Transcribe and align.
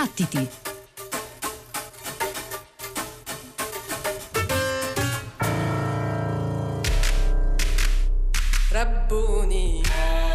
Battiti! 0.00 0.48
ربوني. 8.72 9.82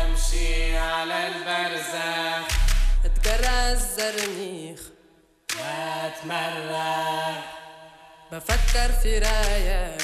امشي 0.02 0.78
على 0.78 1.28
البرزخ. 1.28 2.48
اتقرا 3.06 3.72
الزرنيخ 3.72 4.80
واتمرغ 5.60 7.36
بفكر 8.32 8.92
في 9.02 9.20
رايك. 9.20 10.02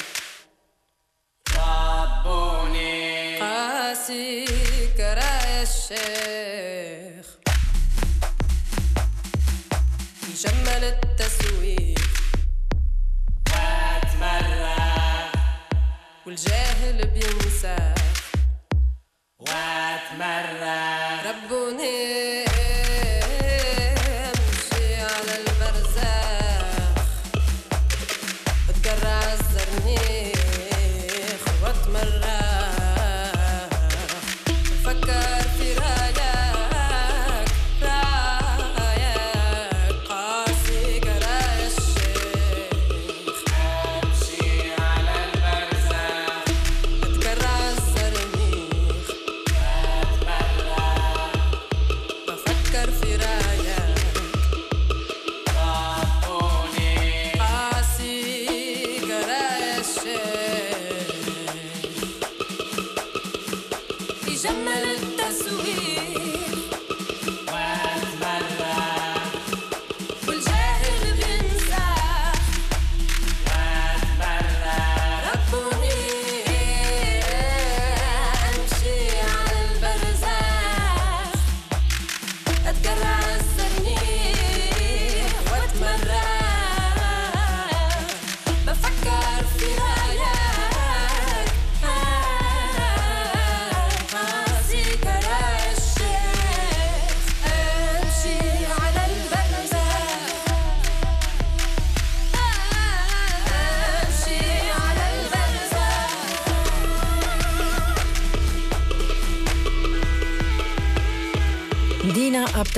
ربوني. 1.56 3.38
قاسي 3.40 4.46
كرايا 4.96 5.62
الشيخ. 5.62 6.41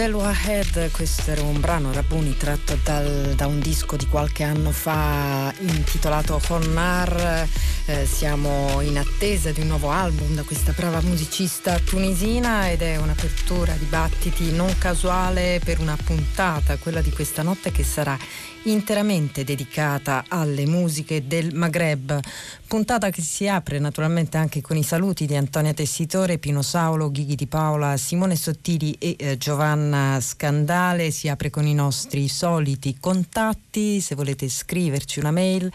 Dina 0.04 0.18
Abdelwahed, 0.18 0.90
questo 0.90 1.30
era 1.30 1.40
un 1.40 1.60
brano 1.60 1.90
Rabuni 1.90 2.36
tratto 2.36 2.78
dal- 2.82 3.32
da 3.34 3.46
un 3.46 3.58
disco 3.58 3.96
di 3.96 4.06
qualche 4.06 4.42
anno 4.42 4.70
fa 4.70 5.50
intitolato 5.60 6.38
Honnar. 6.46 7.48
Eh, 7.86 8.06
siamo 8.06 8.82
in 8.82 8.98
attesa 8.98 9.50
di 9.50 9.60
un 9.60 9.68
nuovo 9.68 9.90
album 9.90 10.34
da 10.34 10.42
questa 10.42 10.72
brava 10.72 11.00
musicista 11.00 11.78
tunisina 11.78 12.70
ed 12.70 12.82
è 12.82 12.96
un'apertura 12.96 13.74
di 13.74 13.84
battiti 13.86 14.52
non 14.52 14.74
casuale 14.76 15.60
per 15.64 15.80
una 15.80 15.96
puntata, 15.96 16.76
quella 16.76 17.00
di 17.00 17.10
questa 17.10 17.42
notte 17.42 17.72
che 17.72 17.84
sarà 17.84 18.16
interamente 18.64 19.44
dedicata 19.44 20.24
alle 20.28 20.66
musiche 20.66 21.26
del 21.26 21.54
Maghreb. 21.54 22.18
Puntata 22.66 23.10
che 23.10 23.22
si 23.22 23.46
apre 23.46 23.78
naturalmente 23.78 24.36
anche 24.36 24.60
con 24.60 24.76
i 24.76 24.82
saluti 24.82 25.26
di 25.26 25.36
Antonia 25.36 25.74
Tessitore, 25.74 26.38
Pino 26.38 26.62
Saulo, 26.62 27.10
Ghighi 27.10 27.34
Di 27.34 27.46
Paola, 27.46 27.96
Simone 27.96 28.36
Sottili 28.36 28.96
e 28.98 29.16
eh, 29.18 29.36
Giovanna 29.36 30.18
Scandale. 30.20 31.10
Si 31.10 31.28
apre 31.28 31.50
con 31.50 31.66
i 31.66 31.74
nostri 31.74 32.28
soliti 32.28 32.96
contatti. 32.98 34.00
Se 34.00 34.14
volete 34.14 34.48
scriverci 34.48 35.18
una 35.18 35.30
mail 35.30 35.70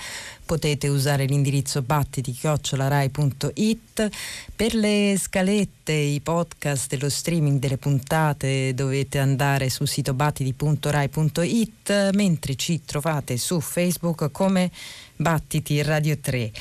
potete 0.49 0.87
usare 0.87 1.25
l'indirizzo 1.25 1.83
battiti-rai.it 1.83 4.09
per 4.55 4.73
le 4.73 5.15
scalette, 5.15 5.91
i 5.91 6.19
podcast 6.21 6.97
lo 6.99 7.07
streaming 7.07 7.59
delle 7.59 7.77
puntate 7.77 8.73
dovete 8.73 9.19
andare 9.19 9.69
sul 9.69 9.87
sito 9.87 10.15
battiti.rai.it 10.15 12.09
mentre 12.13 12.55
ci 12.55 12.78
trovate 12.85 13.37
su 13.37 13.59
Facebook 13.59 14.31
come 14.31 14.71
Battiti 15.15 15.81
Radio 15.81 16.17
3. 16.17 16.51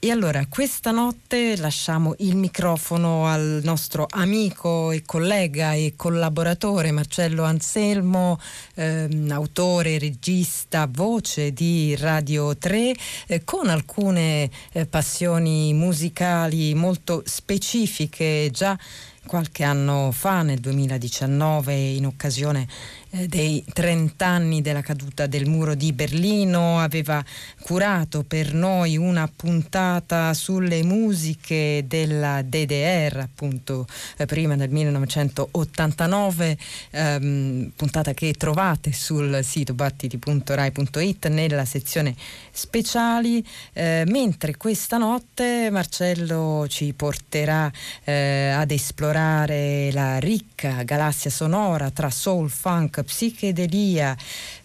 E 0.00 0.12
allora 0.12 0.46
questa 0.48 0.92
notte 0.92 1.56
lasciamo 1.56 2.14
il 2.18 2.36
microfono 2.36 3.26
al 3.26 3.62
nostro 3.64 4.06
amico 4.08 4.92
e 4.92 5.02
collega 5.04 5.72
e 5.72 5.94
collaboratore 5.96 6.92
Marcello 6.92 7.42
Anselmo, 7.42 8.38
ehm, 8.74 9.28
autore, 9.32 9.98
regista, 9.98 10.88
voce 10.88 11.52
di 11.52 11.96
Radio 11.96 12.56
3, 12.56 12.94
eh, 13.26 13.42
con 13.42 13.68
alcune 13.68 14.48
eh, 14.70 14.86
passioni 14.86 15.74
musicali 15.74 16.74
molto 16.74 17.22
specifiche 17.24 18.50
già 18.52 18.78
qualche 19.26 19.62
anno 19.62 20.10
fa, 20.10 20.42
nel 20.42 20.58
2019, 20.58 21.74
in 21.74 22.06
occasione 22.06 22.66
eh, 23.10 23.26
dei 23.26 23.64
30 23.72 24.26
anni 24.26 24.60
della 24.60 24.82
caduta 24.82 25.26
del 25.26 25.48
muro 25.48 25.74
di 25.74 25.92
Berlino, 25.92 26.78
aveva 26.80 27.24
curato 27.60 28.22
per 28.22 28.52
noi 28.54 28.96
una 28.96 29.30
puntata 29.34 30.34
sulle 30.34 30.82
musiche 30.82 31.84
della 31.86 32.42
DDR, 32.42 33.18
appunto 33.18 33.86
eh, 34.16 34.26
prima 34.26 34.56
del 34.56 34.70
1989, 34.70 36.58
ehm, 36.90 37.72
puntata 37.74 38.12
che 38.12 38.32
trovate 38.32 38.92
sul 38.92 39.40
sito 39.42 39.74
battiti.rai.it 39.74 41.26
nella 41.28 41.64
sezione 41.64 42.14
speciali, 42.50 43.44
eh, 43.72 44.04
mentre 44.06 44.56
questa 44.56 44.98
notte 44.98 45.68
Marcello 45.70 46.66
ci 46.68 46.92
porterà 46.92 47.70
eh, 48.04 48.50
ad 48.50 48.70
esplorare 48.70 49.90
la 49.92 50.18
ricca 50.18 50.82
galassia 50.82 51.30
sonora 51.30 51.90
tra 51.90 52.10
soul, 52.10 52.50
funk, 52.50 52.97
psichedelia 53.02 54.16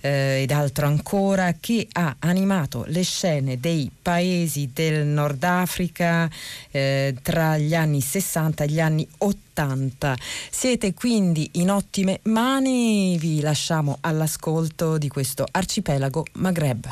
eh, 0.01 0.41
ed 0.41 0.51
altro 0.51 0.88
ancora 0.88 1.55
che 1.59 1.88
ha 1.91 2.16
animato 2.19 2.83
le 2.88 3.03
scene 3.03 3.59
dei 3.59 3.89
paesi 4.01 4.71
del 4.73 5.05
Nord 5.05 5.44
Africa 5.44 6.29
eh, 6.72 7.16
tra 7.22 7.58
gli 7.58 7.73
anni 7.73 8.02
60 8.02 8.63
e 8.63 8.67
gli 8.67 8.79
anni 8.79 9.08
80. 9.17 10.17
Siete 10.49 10.93
quindi 10.93 11.49
in 11.53 11.72
ottime 11.72 12.19
mani, 12.23 13.17
vi 13.17 13.41
lasciamo 13.41 13.97
all'ascolto 14.02 14.97
di 14.97 15.08
questo 15.08 15.46
arcipelago 15.49 16.25
Maghreb. 16.34 16.87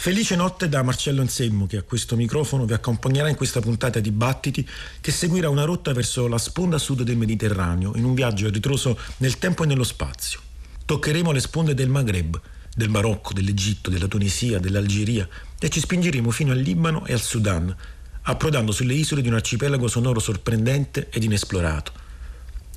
Felice 0.00 0.36
notte 0.36 0.68
da 0.68 0.84
Marcello 0.84 1.22
Anselmo 1.22 1.66
che 1.66 1.76
a 1.76 1.82
questo 1.82 2.14
microfono 2.14 2.64
vi 2.64 2.72
accompagnerà 2.72 3.28
in 3.28 3.34
questa 3.34 3.58
puntata 3.58 3.98
di 3.98 4.12
Battiti 4.12 4.66
che 5.00 5.10
seguirà 5.10 5.48
una 5.48 5.64
rotta 5.64 5.92
verso 5.92 6.28
la 6.28 6.38
sponda 6.38 6.78
sud 6.78 7.02
del 7.02 7.16
Mediterraneo 7.16 7.96
in 7.96 8.04
un 8.04 8.14
viaggio 8.14 8.48
ritroso 8.48 8.96
nel 9.16 9.38
tempo 9.38 9.64
e 9.64 9.66
nello 9.66 9.82
spazio. 9.82 10.38
Toccheremo 10.84 11.32
le 11.32 11.40
sponde 11.40 11.74
del 11.74 11.88
Maghreb, 11.88 12.40
del 12.72 12.90
Marocco, 12.90 13.32
dell'Egitto, 13.32 13.90
della 13.90 14.06
Tunisia, 14.06 14.60
dell'Algeria 14.60 15.28
e 15.58 15.68
ci 15.68 15.80
spingeremo 15.80 16.30
fino 16.30 16.52
al 16.52 16.60
Libano 16.60 17.04
e 17.04 17.12
al 17.12 17.20
Sudan, 17.20 17.76
approdando 18.22 18.70
sulle 18.70 18.94
isole 18.94 19.20
di 19.20 19.26
un 19.26 19.34
arcipelago 19.34 19.88
sonoro 19.88 20.20
sorprendente 20.20 21.08
ed 21.10 21.24
inesplorato. 21.24 22.06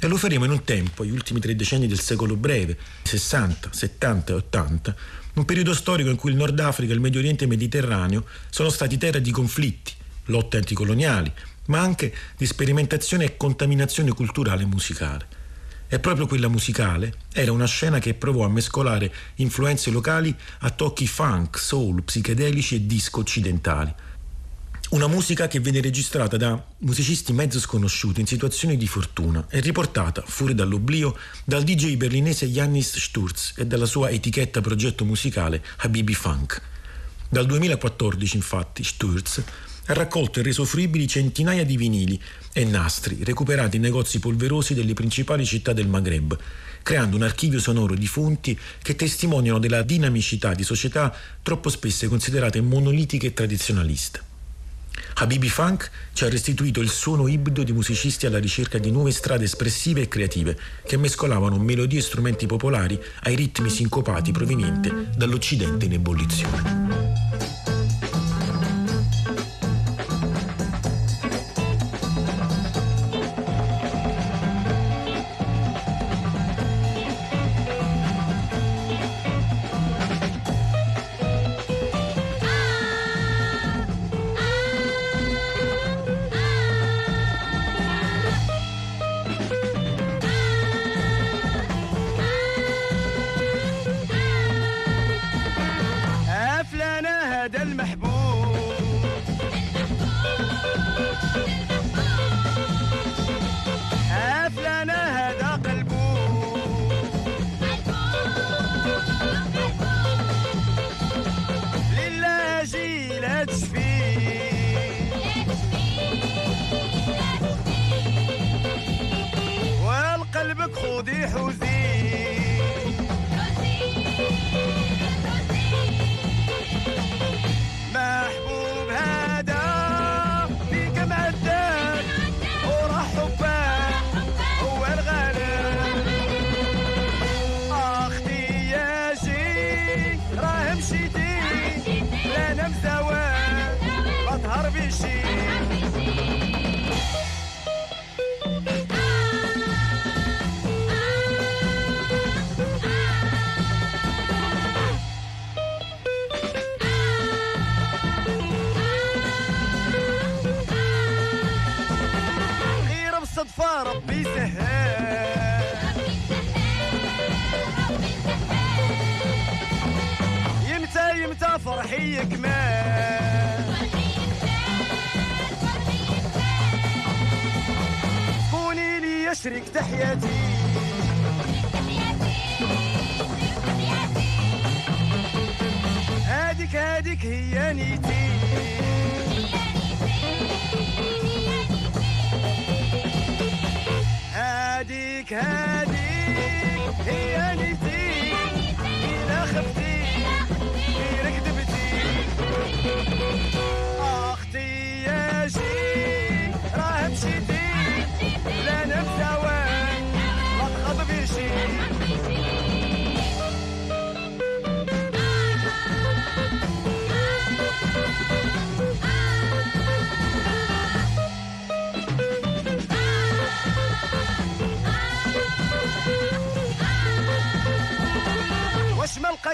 E 0.03 0.07
lo 0.07 0.17
faremo 0.17 0.45
in 0.45 0.51
un 0.51 0.63
tempo, 0.63 1.05
gli 1.05 1.11
ultimi 1.11 1.39
tre 1.39 1.55
decenni 1.55 1.85
del 1.85 1.99
secolo 1.99 2.35
breve, 2.35 2.75
60, 3.03 3.69
70 3.71 4.31
e 4.31 4.35
80, 4.35 4.95
un 5.35 5.45
periodo 5.45 5.73
storico 5.73 6.09
in 6.09 6.17
cui 6.17 6.31
il 6.31 6.37
Nord 6.37 6.59
Africa, 6.59 6.93
il 6.93 6.99
Medio 6.99 7.19
Oriente 7.19 7.45
e 7.45 7.47
Mediterraneo 7.47 8.25
sono 8.49 8.69
stati 8.69 8.97
terra 8.97 9.19
di 9.19 9.31
conflitti, 9.31 9.93
lotte 10.25 10.57
anticoloniali, 10.57 11.31
ma 11.67 11.79
anche 11.79 12.13
di 12.37 12.45
sperimentazione 12.45 13.25
e 13.25 13.37
contaminazione 13.37 14.11
culturale 14.11 14.63
e 14.63 14.65
musicale. 14.65 15.27
E 15.87 15.99
proprio 15.99 16.25
quella 16.25 16.47
musicale 16.47 17.13
era 17.33 17.51
una 17.51 17.65
scena 17.65 17.99
che 17.99 18.13
provò 18.13 18.45
a 18.45 18.49
mescolare 18.49 19.13
influenze 19.35 19.91
locali 19.91 20.33
a 20.59 20.69
tocchi 20.69 21.05
funk, 21.05 21.57
soul, 21.59 22.03
psichedelici 22.03 22.75
e 22.75 22.85
disco 22.85 23.19
occidentali. 23.19 23.93
Una 24.91 25.07
musica 25.07 25.47
che 25.47 25.61
venne 25.61 25.79
registrata 25.79 26.35
da 26.35 26.61
musicisti 26.79 27.31
mezzo 27.31 27.61
sconosciuti 27.61 28.19
in 28.19 28.27
situazioni 28.27 28.75
di 28.75 28.87
fortuna 28.87 29.45
e 29.49 29.61
riportata, 29.61 30.21
fuori 30.25 30.53
dall'oblio, 30.53 31.17
dal 31.45 31.63
DJ 31.63 31.95
berlinese 31.95 32.43
Yannis 32.43 32.97
Sturz 32.97 33.53
e 33.55 33.65
dalla 33.65 33.85
sua 33.85 34.09
etichetta 34.09 34.59
progetto 34.59 35.05
musicale 35.05 35.63
Habibi 35.77 36.13
Funk. 36.13 36.61
Dal 37.29 37.45
2014, 37.45 38.35
infatti, 38.35 38.83
Sturz 38.83 39.41
ha 39.85 39.93
raccolto 39.93 40.41
e 40.41 40.43
reso 40.43 40.65
fruibili 40.65 41.07
centinaia 41.07 41.63
di 41.63 41.77
vinili 41.77 42.21
e 42.51 42.65
nastri 42.65 43.23
recuperati 43.23 43.77
in 43.77 43.83
negozi 43.83 44.19
polverosi 44.19 44.73
delle 44.73 44.93
principali 44.93 45.45
città 45.45 45.71
del 45.71 45.87
Maghreb, 45.87 46.37
creando 46.83 47.15
un 47.15 47.23
archivio 47.23 47.61
sonoro 47.61 47.95
di 47.95 48.07
fonti 48.07 48.59
che 48.81 48.97
testimoniano 48.97 49.57
della 49.57 49.83
dinamicità 49.83 50.53
di 50.53 50.63
società 50.63 51.15
troppo 51.41 51.69
spesso 51.69 52.09
considerate 52.09 52.59
monolitiche 52.59 53.27
e 53.27 53.33
tradizionaliste. 53.33 54.30
Habibi 55.15 55.49
Funk 55.49 55.89
ci 56.13 56.23
ha 56.23 56.29
restituito 56.29 56.81
il 56.81 56.89
suono 56.89 57.27
ibrido 57.27 57.63
di 57.63 57.73
musicisti 57.73 58.25
alla 58.25 58.39
ricerca 58.39 58.77
di 58.77 58.91
nuove 58.91 59.11
strade 59.11 59.43
espressive 59.43 60.01
e 60.01 60.07
creative 60.07 60.57
che 60.85 60.97
mescolavano 60.97 61.57
melodie 61.57 61.99
e 61.99 62.03
strumenti 62.03 62.45
popolari 62.45 63.01
ai 63.23 63.35
ritmi 63.35 63.69
sincopati 63.69 64.31
provenienti 64.31 64.91
dall'Occidente 65.15 65.85
in 65.85 65.93
ebollizione. 65.93 67.00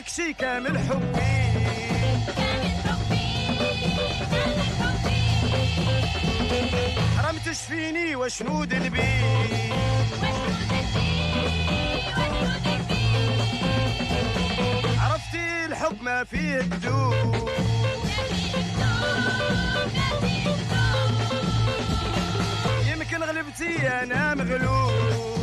شي 0.09 0.33
كامل 0.33 0.79
حبي. 0.79 1.37
حرمتش 7.17 7.61
فيني 7.67 8.15
وشنو 8.15 8.63
ذنبي 8.63 8.99
عرفتي 14.99 15.65
الحب 15.65 16.01
ما 16.01 16.23
فيه 16.23 16.59
الدوب. 16.59 17.49
يمكن 22.87 23.23
غلبتي 23.23 23.87
أنا 23.87 24.35
مغلوب. 24.35 25.36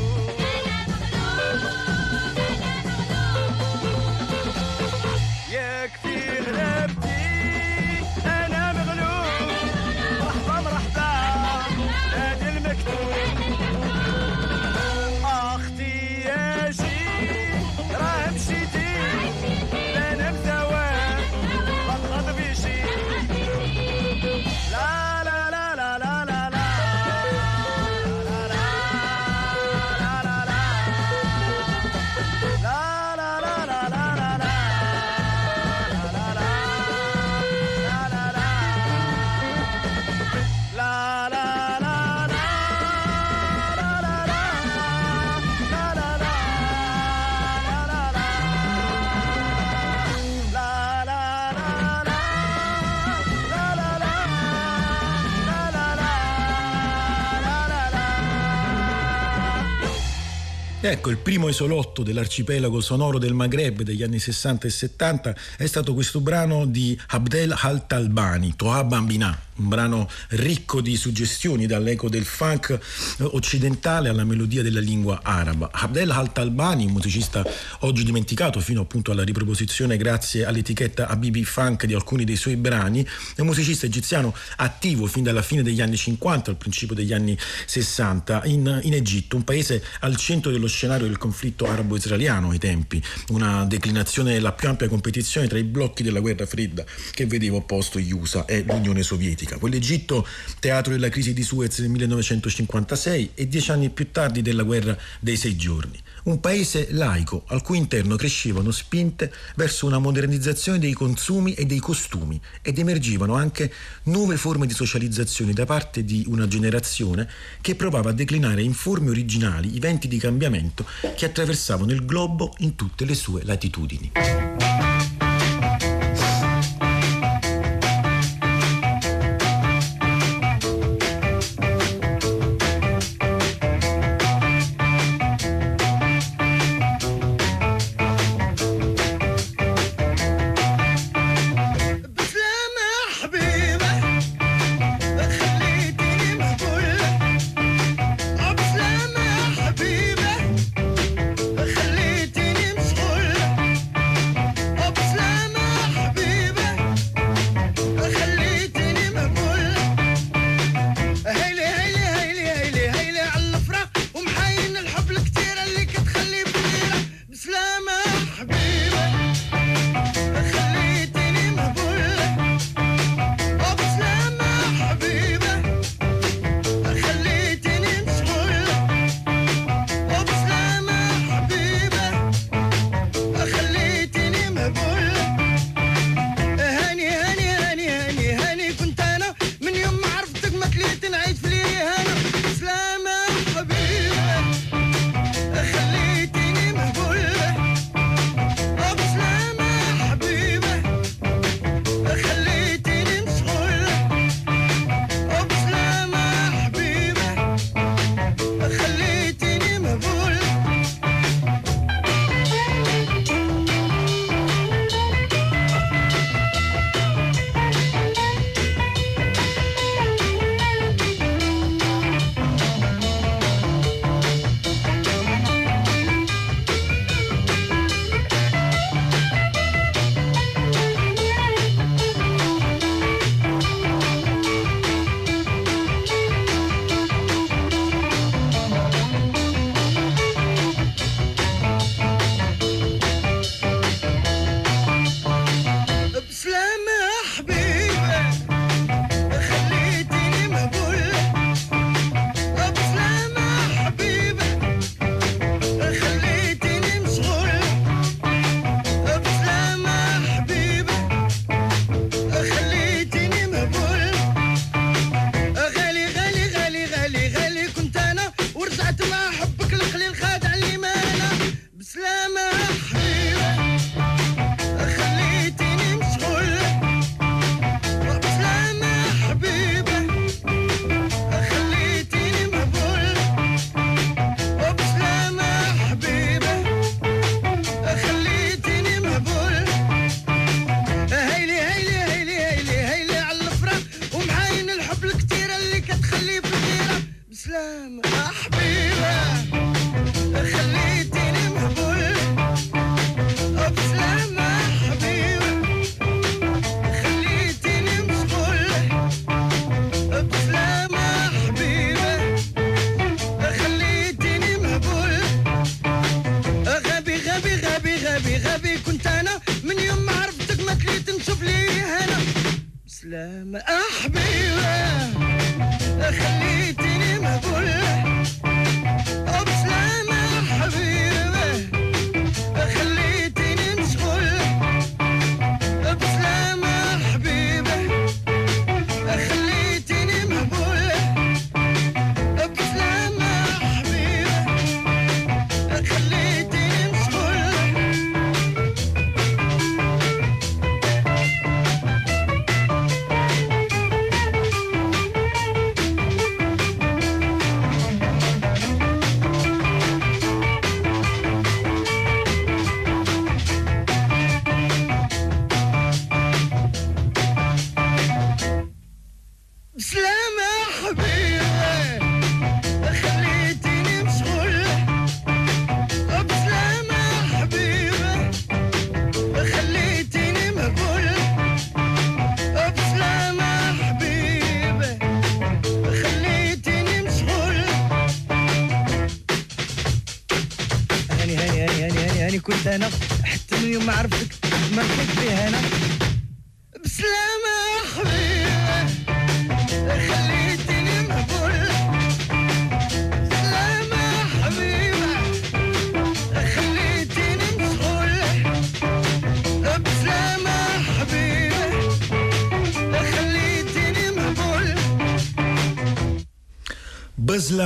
Ecco, 60.87 61.09
il 61.09 61.17
primo 61.17 61.49
isolotto 61.49 62.03
dell'arcipelago 62.03 62.79
sonoro 62.83 63.17
del 63.17 63.33
Maghreb 63.33 63.81
degli 63.81 64.03
anni 64.03 64.19
60 64.19 64.67
e 64.67 64.71
70 64.71 65.35
è 65.57 65.65
stato 65.65 65.95
questo 65.95 66.21
brano 66.21 66.67
di 66.67 66.95
Abdel 67.07 67.57
Al-Talbani, 67.59 68.53
Toa 68.55 68.85
Bambina, 68.85 69.35
un 69.57 69.69
brano 69.69 70.09
ricco 70.31 70.81
di 70.81 70.97
suggestioni 70.97 71.67
dall'eco 71.67 72.09
del 72.09 72.25
funk 72.25 72.79
occidentale 73.19 74.09
alla 74.09 74.25
melodia 74.25 74.63
della 74.63 74.81
lingua 74.81 75.21
araba. 75.23 75.71
Abdel 75.73 76.11
Al-Talbani, 76.11 76.87
un 76.87 76.93
musicista 76.93 77.45
oggi 77.81 78.05
dimenticato 78.05 78.61
fino 78.61 78.81
appunto 78.81 79.13
alla 79.13 79.23
riproposizione 79.23 79.97
grazie 79.97 80.45
all'etichetta 80.45 81.09
Habibi 81.09 81.45
Funk 81.45 81.87
di 81.87 81.95
alcuni 81.95 82.25
dei 82.25 82.37
suoi 82.37 82.57
brani, 82.57 83.07
è 83.35 83.41
un 83.41 83.47
musicista 83.47 83.87
egiziano 83.87 84.35
attivo 84.57 85.07
fin 85.07 85.23
dalla 85.23 85.43
fine 85.43 85.63
degli 85.63 85.81
anni 85.81 85.97
50 85.97 86.51
al 86.51 86.57
principio 86.57 86.95
degli 86.95 87.13
anni 87.13 87.37
60 87.67 88.43
in, 88.47 88.81
in 88.83 88.95
Egitto, 88.95 89.37
un 89.37 89.45
paese 89.45 89.83
al 90.01 90.17
centro 90.17 90.51
dello 90.51 90.67
scenario 90.67 91.07
del 91.07 91.19
conflitto 91.19 91.67
arabo-israeliano 91.67 92.51
ai 92.51 92.59
tempi, 92.59 93.03
una 93.29 93.65
declinazione 93.65 94.33
della 94.33 94.53
più 94.53 94.69
ampia 94.69 94.89
competizione 94.89 95.47
tra 95.47 95.59
i 95.59 95.65
blocchi 95.65 96.03
della 96.03 96.21
guerra 96.21 96.47
fredda 96.47 96.85
che 97.13 97.27
vedeva 97.27 97.57
opposto 97.57 97.99
gli 97.99 98.13
USA 98.13 98.45
e 98.47 98.65
l'Unione 98.67 99.03
Sovietica. 99.03 99.44
Quell'Egitto, 99.45 100.27
teatro 100.59 100.93
della 100.93 101.09
crisi 101.09 101.33
di 101.33 101.43
Suez 101.43 101.79
nel 101.79 101.91
1956 101.91 103.31
e 103.35 103.49
dieci 103.49 103.71
anni 103.71 103.91
più 103.91 104.11
tardi 104.11 104.43
della 104.43 104.63
guerra 104.63 104.97
dei 105.21 105.37
sei 105.37 105.57
giorni. 105.57 106.01
Un 106.25 106.41
paese 106.41 106.89
laico 106.93 107.45
al 107.49 107.63
cui 107.63 107.77
interno 107.77 108.17
crescevano 108.17 108.71
spinte 108.71 109.33
verso 109.57 109.87
una 109.87 109.99
modernizzazione 109.99 110.79
dei 110.79 110.95
consumi 110.95 111.53
e 111.53 111.67
dei 111.67 111.81
costumi 111.81 112.41
ed 112.63 112.79
emergevano 112.79 113.35
anche 113.35 113.73
nuove 114.05 114.39
forme 114.39 114.67
di 114.67 114.73
socializzazione 114.73 115.53
da 115.53 115.67
parte 115.67 116.05
di 116.05 116.25
una 116.29 116.49
generazione 116.49 117.29
che 117.61 117.75
provava 117.75 118.11
a 118.11 118.15
declinare 118.15 118.63
in 118.63 118.73
forme 118.73 119.11
originali 119.11 119.75
i 119.75 119.81
venti 119.81 120.09
di 120.09 120.19
cambiamento 120.19 120.87
che 121.15 121.27
attraversavano 121.27 121.93
il 121.93 122.07
globo 122.07 122.55
in 122.59 122.75
tutte 122.75 123.05
le 123.05 123.15
sue 123.15 123.45
latitudini. 123.45 124.13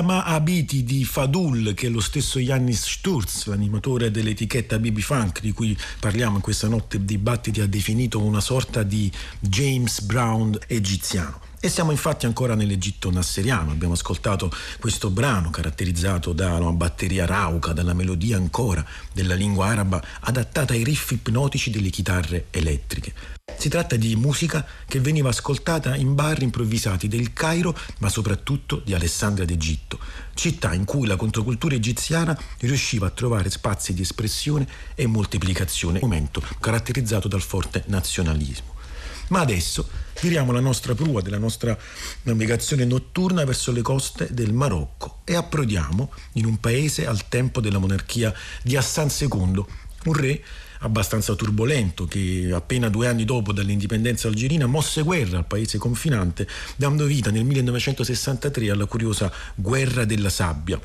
Beslama 0.08 0.24
Abiti 0.24 0.84
di 0.84 1.04
Fadul, 1.04 1.74
che 1.74 1.88
è 1.88 1.90
lo 1.90 2.00
stesso 2.00 2.38
Yannis 2.38 2.82
Sturz, 2.82 3.44
l'animatore 3.44 4.10
dell'etichetta 4.10 4.78
BB 4.78 5.00
Funk 5.00 5.42
di 5.42 5.52
cui 5.52 5.76
parliamo 6.00 6.36
in 6.36 6.40
questa 6.40 6.66
notte 6.66 7.04
di 7.04 7.18
battiti, 7.18 7.60
ha 7.60 7.66
definito 7.66 8.18
una 8.18 8.40
sorta 8.40 8.82
di 8.82 9.12
James 9.38 10.00
Brown 10.00 10.58
egiziano. 10.66 11.40
E 11.60 11.68
siamo 11.68 11.90
infatti 11.90 12.24
ancora 12.24 12.54
nell'Egitto 12.54 13.10
nasseriano, 13.10 13.72
abbiamo 13.72 13.92
ascoltato 13.92 14.50
questo 14.80 15.10
brano 15.10 15.50
caratterizzato 15.50 16.32
da 16.32 16.54
una 16.54 16.70
batteria 16.70 17.26
rauca, 17.26 17.72
dalla 17.72 17.92
melodia 17.92 18.38
ancora 18.38 18.82
della 19.12 19.34
lingua 19.34 19.66
araba 19.66 20.02
adattata 20.20 20.72
ai 20.72 20.84
riff 20.84 21.10
ipnotici 21.10 21.70
delle 21.70 21.90
chitarre 21.90 22.46
elettriche. 22.50 23.12
Si 23.58 23.68
tratta 23.68 23.96
di 23.96 24.14
musica 24.14 24.64
che 24.86 25.00
veniva 25.00 25.30
ascoltata 25.30 25.96
in 25.96 26.14
bar 26.14 26.42
improvvisati 26.42 27.08
del 27.08 27.32
Cairo, 27.32 27.76
ma 27.98 28.08
soprattutto 28.08 28.80
di 28.84 28.94
Alessandria 28.94 29.44
d'Egitto, 29.44 29.87
città 30.38 30.72
in 30.72 30.84
cui 30.84 31.08
la 31.08 31.16
controcultura 31.16 31.74
egiziana 31.74 32.38
riusciva 32.60 33.08
a 33.08 33.10
trovare 33.10 33.50
spazi 33.50 33.92
di 33.92 34.02
espressione 34.02 34.68
e 34.94 35.04
moltiplicazione, 35.08 35.98
momento 36.00 36.40
caratterizzato 36.60 37.26
dal 37.26 37.42
forte 37.42 37.82
nazionalismo. 37.88 38.76
Ma 39.30 39.40
adesso 39.40 39.88
viriamo 40.20 40.52
la 40.52 40.60
nostra 40.60 40.94
prua 40.94 41.22
della 41.22 41.38
nostra 41.38 41.76
navigazione 42.22 42.84
notturna 42.84 43.44
verso 43.44 43.72
le 43.72 43.82
coste 43.82 44.28
del 44.30 44.52
Marocco 44.52 45.18
e 45.24 45.34
approdiamo 45.34 46.12
in 46.34 46.44
un 46.44 46.58
paese 46.60 47.04
al 47.04 47.28
tempo 47.28 47.60
della 47.60 47.78
monarchia 47.78 48.32
di 48.62 48.76
Hassan 48.76 49.08
II, 49.18 49.64
un 50.04 50.12
re 50.12 50.42
abbastanza 50.80 51.34
turbolento 51.34 52.06
che 52.06 52.50
appena 52.52 52.88
due 52.88 53.06
anni 53.06 53.24
dopo 53.24 53.52
dall'indipendenza 53.52 54.28
algerina 54.28 54.66
mosse 54.66 55.02
guerra 55.02 55.38
al 55.38 55.46
paese 55.46 55.78
confinante 55.78 56.46
dando 56.76 57.04
vita 57.04 57.30
nel 57.30 57.44
1963 57.44 58.70
alla 58.70 58.86
curiosa 58.86 59.32
guerra 59.54 60.04
della 60.04 60.30
sabbia 60.30 60.80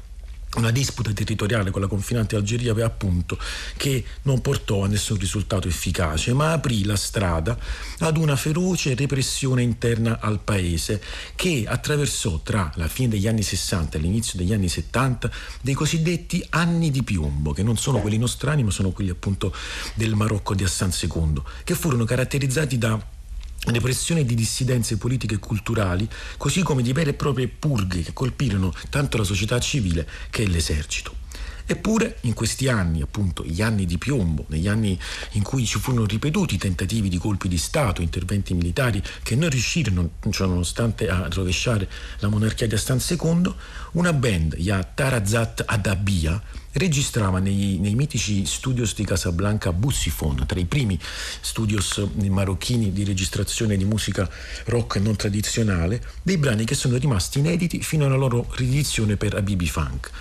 una 0.55 0.71
disputa 0.71 1.11
territoriale 1.11 1.71
con 1.71 1.81
la 1.81 1.87
confinante 1.87 2.35
Algeria 2.35 2.73
appunto 2.85 3.37
che 3.77 4.03
non 4.23 4.41
portò 4.41 4.83
a 4.83 4.87
nessun 4.87 5.17
risultato 5.17 5.67
efficace 5.67 6.33
ma 6.33 6.51
aprì 6.51 6.83
la 6.83 6.95
strada 6.95 7.57
ad 7.99 8.17
una 8.17 8.35
feroce 8.35 8.95
repressione 8.95 9.61
interna 9.61 10.19
al 10.19 10.39
paese 10.39 11.01
che 11.35 11.65
attraversò 11.67 12.39
tra 12.43 12.71
la 12.75 12.87
fine 12.87 13.09
degli 13.09 13.27
anni 13.27 13.41
60 13.43 13.97
e 13.97 14.01
l'inizio 14.01 14.37
degli 14.37 14.53
anni 14.53 14.69
70 14.69 15.31
dei 15.61 15.73
cosiddetti 15.73 16.45
anni 16.49 16.91
di 16.91 17.03
piombo 17.03 17.53
che 17.53 17.63
non 17.63 17.77
sono 17.77 17.99
quelli 17.99 18.17
nostrani 18.17 18.63
ma 18.63 18.71
sono 18.71 18.91
quelli 18.91 19.09
appunto 19.09 19.53
del 19.95 20.13
Marocco 20.15 20.53
di 20.53 20.63
Hassan 20.63 20.91
II 21.01 21.41
che 21.63 21.75
furono 21.75 22.05
caratterizzati 22.05 22.77
da 22.77 23.21
repressione 23.65 24.25
di 24.25 24.35
dissidenze 24.35 24.97
politiche 24.97 25.35
e 25.35 25.39
culturali, 25.39 26.07
così 26.37 26.61
come 26.61 26.81
di 26.81 26.93
vere 26.93 27.11
e 27.11 27.13
proprie 27.13 27.47
purghe 27.47 28.01
che 28.01 28.13
colpirono 28.13 28.73
tanto 28.89 29.17
la 29.17 29.23
società 29.23 29.59
civile 29.59 30.07
che 30.29 30.45
l'esercito. 30.45 31.21
Eppure 31.65 32.17
in 32.21 32.33
questi 32.33 32.67
anni, 32.67 33.01
appunto, 33.01 33.43
gli 33.45 33.61
anni 33.61 33.85
di 33.85 33.97
piombo, 33.97 34.45
negli 34.49 34.67
anni 34.67 34.99
in 35.31 35.43
cui 35.43 35.65
ci 35.65 35.79
furono 35.79 36.05
ripetuti 36.05 36.57
tentativi 36.57 37.07
di 37.07 37.17
colpi 37.17 37.47
di 37.47 37.57
Stato, 37.57 38.01
interventi 38.01 38.53
militari 38.53 39.01
che 39.23 39.35
non 39.35 39.49
riuscirono, 39.49 40.11
cioè, 40.29 40.47
nonostante 40.47 41.07
a 41.07 41.29
rovesciare 41.31 41.89
la 42.19 42.27
monarchia 42.27 42.67
di 42.67 42.75
Hassan 42.75 43.01
II, 43.09 43.53
una 43.93 44.11
band, 44.11 44.57
gli 44.57 44.73
Tarazat 44.93 45.63
Adabia, 45.65 46.41
registrava 46.73 47.39
nei, 47.39 47.77
nei, 47.79 47.95
mitici 47.95 48.45
studios 48.45 48.95
di 48.95 49.05
Casablanca 49.05 49.73
Bussifon, 49.73 50.45
tra 50.45 50.59
i 50.59 50.65
primi 50.65 50.99
studios 51.41 52.05
marocchini 52.15 52.91
di 52.91 53.03
registrazione 53.03 53.77
di 53.77 53.85
musica 53.85 54.29
rock 54.65 54.97
non 54.97 55.15
tradizionale, 55.15 56.01
dei 56.21 56.37
brani 56.37 56.65
che 56.65 56.75
sono 56.75 56.97
rimasti 56.97 57.39
inediti 57.39 57.81
fino 57.81 58.05
alla 58.05 58.15
loro 58.15 58.47
riedizione 58.55 59.17
per 59.17 59.35
Abibi 59.35 59.67
Funk. 59.67 60.11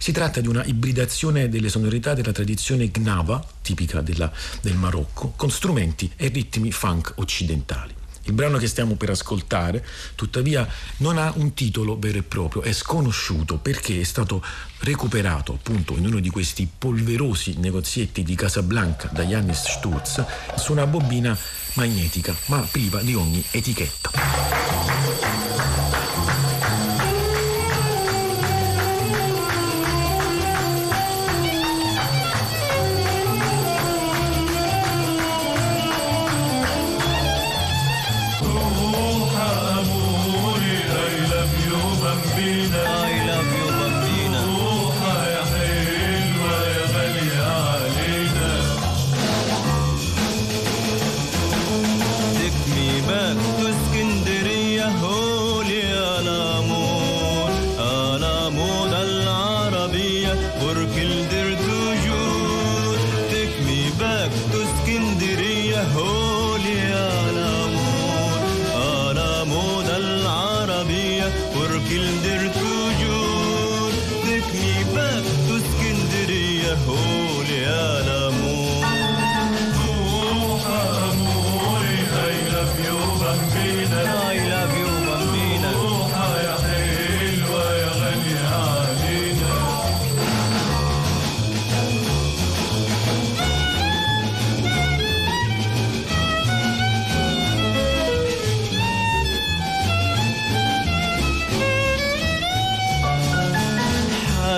Si 0.00 0.12
tratta 0.12 0.40
di 0.40 0.46
una 0.46 0.64
ibridazione 0.64 1.48
delle 1.48 1.68
sonorità 1.68 2.14
della 2.14 2.30
tradizione 2.30 2.88
gnava, 2.92 3.44
tipica 3.60 4.00
della, 4.00 4.32
del 4.60 4.76
Marocco, 4.76 5.32
con 5.34 5.50
strumenti 5.50 6.10
e 6.16 6.28
ritmi 6.28 6.70
funk 6.70 7.14
occidentali. 7.16 7.97
Il 8.28 8.34
brano 8.34 8.58
che 8.58 8.66
stiamo 8.66 8.94
per 8.94 9.08
ascoltare, 9.08 9.82
tuttavia, 10.14 10.68
non 10.98 11.16
ha 11.16 11.32
un 11.36 11.54
titolo 11.54 11.98
vero 11.98 12.18
e 12.18 12.22
proprio, 12.22 12.60
è 12.60 12.74
sconosciuto 12.74 13.56
perché 13.56 13.98
è 14.00 14.04
stato 14.04 14.44
recuperato 14.80 15.54
appunto 15.54 15.96
in 15.96 16.04
uno 16.04 16.20
di 16.20 16.28
questi 16.28 16.68
polverosi 16.78 17.54
negozietti 17.56 18.22
di 18.22 18.34
Casablanca 18.34 19.08
da 19.10 19.22
Yannis 19.22 19.70
Sturz 19.70 20.22
su 20.56 20.72
una 20.72 20.86
bobina 20.86 21.36
magnetica, 21.72 22.36
ma 22.46 22.58
priva 22.70 23.00
di 23.00 23.14
ogni 23.14 23.42
etichetta. 23.50 24.10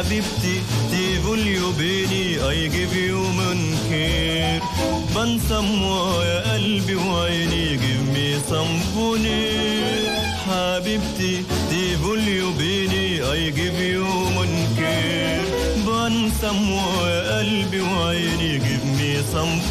حبيبتي 0.00 0.60
تقول 0.92 1.46
يو 1.46 1.72
بيني 1.72 2.48
اي 2.48 2.68
جيف 2.68 2.96
يو 2.96 3.22
من 3.22 3.76
كير 3.88 4.62
بنسى 5.16 5.54
يا 6.24 6.52
قلبي 6.52 6.94
وعيني 6.94 7.76
جيف 7.76 8.00
مي 8.14 8.38
سمبوني 8.50 9.50
حبيبتي 10.46 11.42
تقول 11.70 12.28
يو 12.28 12.52
بيني 12.52 13.32
اي 13.32 13.50
جيف 13.50 13.80
يو 13.80 14.04
من 14.06 14.66
كير 14.76 15.42
بنسى 15.86 16.50
يا 17.06 17.38
قلبي 17.38 17.80
وعيني 17.80 18.58
جيف 18.58 18.84
مي 18.84 19.16
سمبوني 19.32 19.69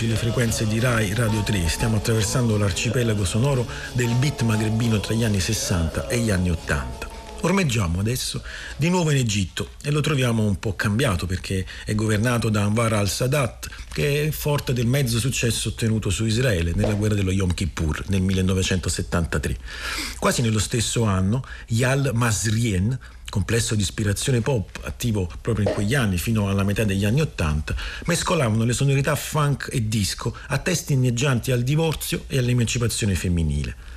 sulle 0.00 0.16
frequenze 0.16 0.66
di 0.66 0.80
Rai 0.80 1.12
Radio 1.12 1.42
3. 1.42 1.68
Stiamo 1.68 1.98
attraversando 1.98 2.56
l'arcipelago 2.56 3.22
sonoro 3.26 3.66
del 3.92 4.14
beat 4.14 4.40
magrebino 4.40 4.98
tra 4.98 5.12
gli 5.12 5.24
anni 5.24 5.40
60 5.40 6.08
e 6.08 6.20
gli 6.20 6.30
anni 6.30 6.50
80. 6.50 7.08
Ormeggiamo 7.42 8.00
adesso 8.00 8.42
di 8.78 8.88
nuovo 8.88 9.10
in 9.10 9.18
Egitto 9.18 9.72
e 9.82 9.90
lo 9.90 10.00
troviamo 10.00 10.42
un 10.42 10.58
po' 10.58 10.74
cambiato 10.74 11.26
perché 11.26 11.66
è 11.84 11.94
governato 11.94 12.48
da 12.48 12.62
Anwar 12.62 12.94
al-Sadat 12.94 13.68
che 13.92 14.28
è 14.28 14.30
forte 14.30 14.72
del 14.72 14.86
mezzo 14.86 15.18
successo 15.18 15.68
ottenuto 15.68 16.08
su 16.08 16.24
Israele 16.24 16.72
nella 16.74 16.94
guerra 16.94 17.14
dello 17.14 17.30
Yom 17.30 17.52
Kippur 17.52 18.04
nel 18.08 18.22
1973. 18.22 19.56
Quasi 20.18 20.40
nello 20.40 20.58
stesso 20.58 21.04
anno 21.04 21.44
Yal 21.68 22.10
Masrien 22.14 22.98
complesso 23.30 23.74
di 23.74 23.80
ispirazione 23.80 24.42
pop 24.42 24.80
attivo 24.84 25.30
proprio 25.40 25.66
in 25.66 25.72
quegli 25.72 25.94
anni 25.94 26.18
fino 26.18 26.50
alla 26.50 26.64
metà 26.64 26.84
degli 26.84 27.06
anni 27.06 27.22
Ottanta, 27.22 27.74
mescolavano 28.04 28.64
le 28.64 28.74
sonorità 28.74 29.14
funk 29.14 29.70
e 29.72 29.88
disco 29.88 30.36
a 30.48 30.58
testi 30.58 30.92
inneggianti 30.92 31.50
al 31.50 31.62
divorzio 31.62 32.24
e 32.26 32.36
all'emancipazione 32.36 33.14
femminile. 33.14 33.90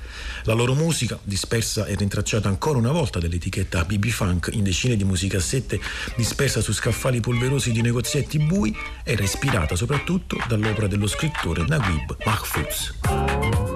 La 0.46 0.52
loro 0.52 0.74
musica, 0.74 1.18
dispersa 1.22 1.86
e 1.86 1.94
rintracciata 1.94 2.48
ancora 2.48 2.78
una 2.78 2.92
volta 2.92 3.18
dall'etichetta 3.18 3.84
BB 3.84 4.06
Funk 4.08 4.50
in 4.52 4.62
decine 4.62 4.94
di 4.94 5.04
musicassette 5.04 5.80
dispersa 6.16 6.60
su 6.60 6.72
scaffali 6.72 7.20
polverosi 7.20 7.72
di 7.72 7.80
negozietti 7.80 8.38
bui, 8.38 8.74
era 9.04 9.22
ispirata 9.22 9.74
soprattutto 9.74 10.36
dall'opera 10.46 10.86
dello 10.86 11.06
scrittore 11.06 11.64
Naguib 11.66 12.16
Mahfouz. 12.24 13.73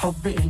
حب 0.00 0.26
اني 0.26 0.49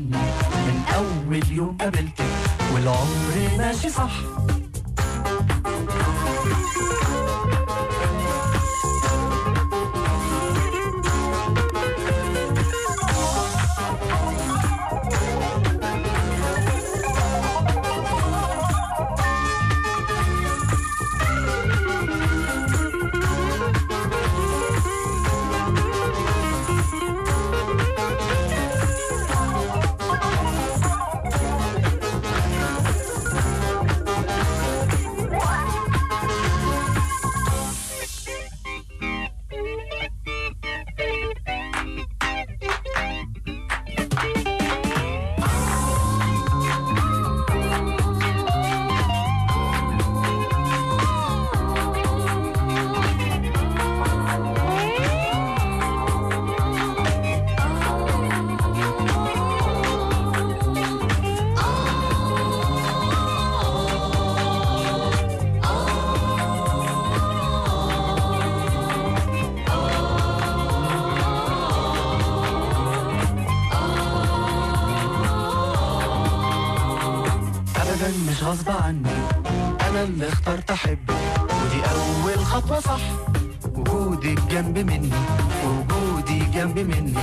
مني. 86.84 87.14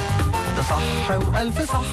ده 0.56 0.62
صح 0.62 1.10
والف 1.34 1.72
صح. 1.72 1.84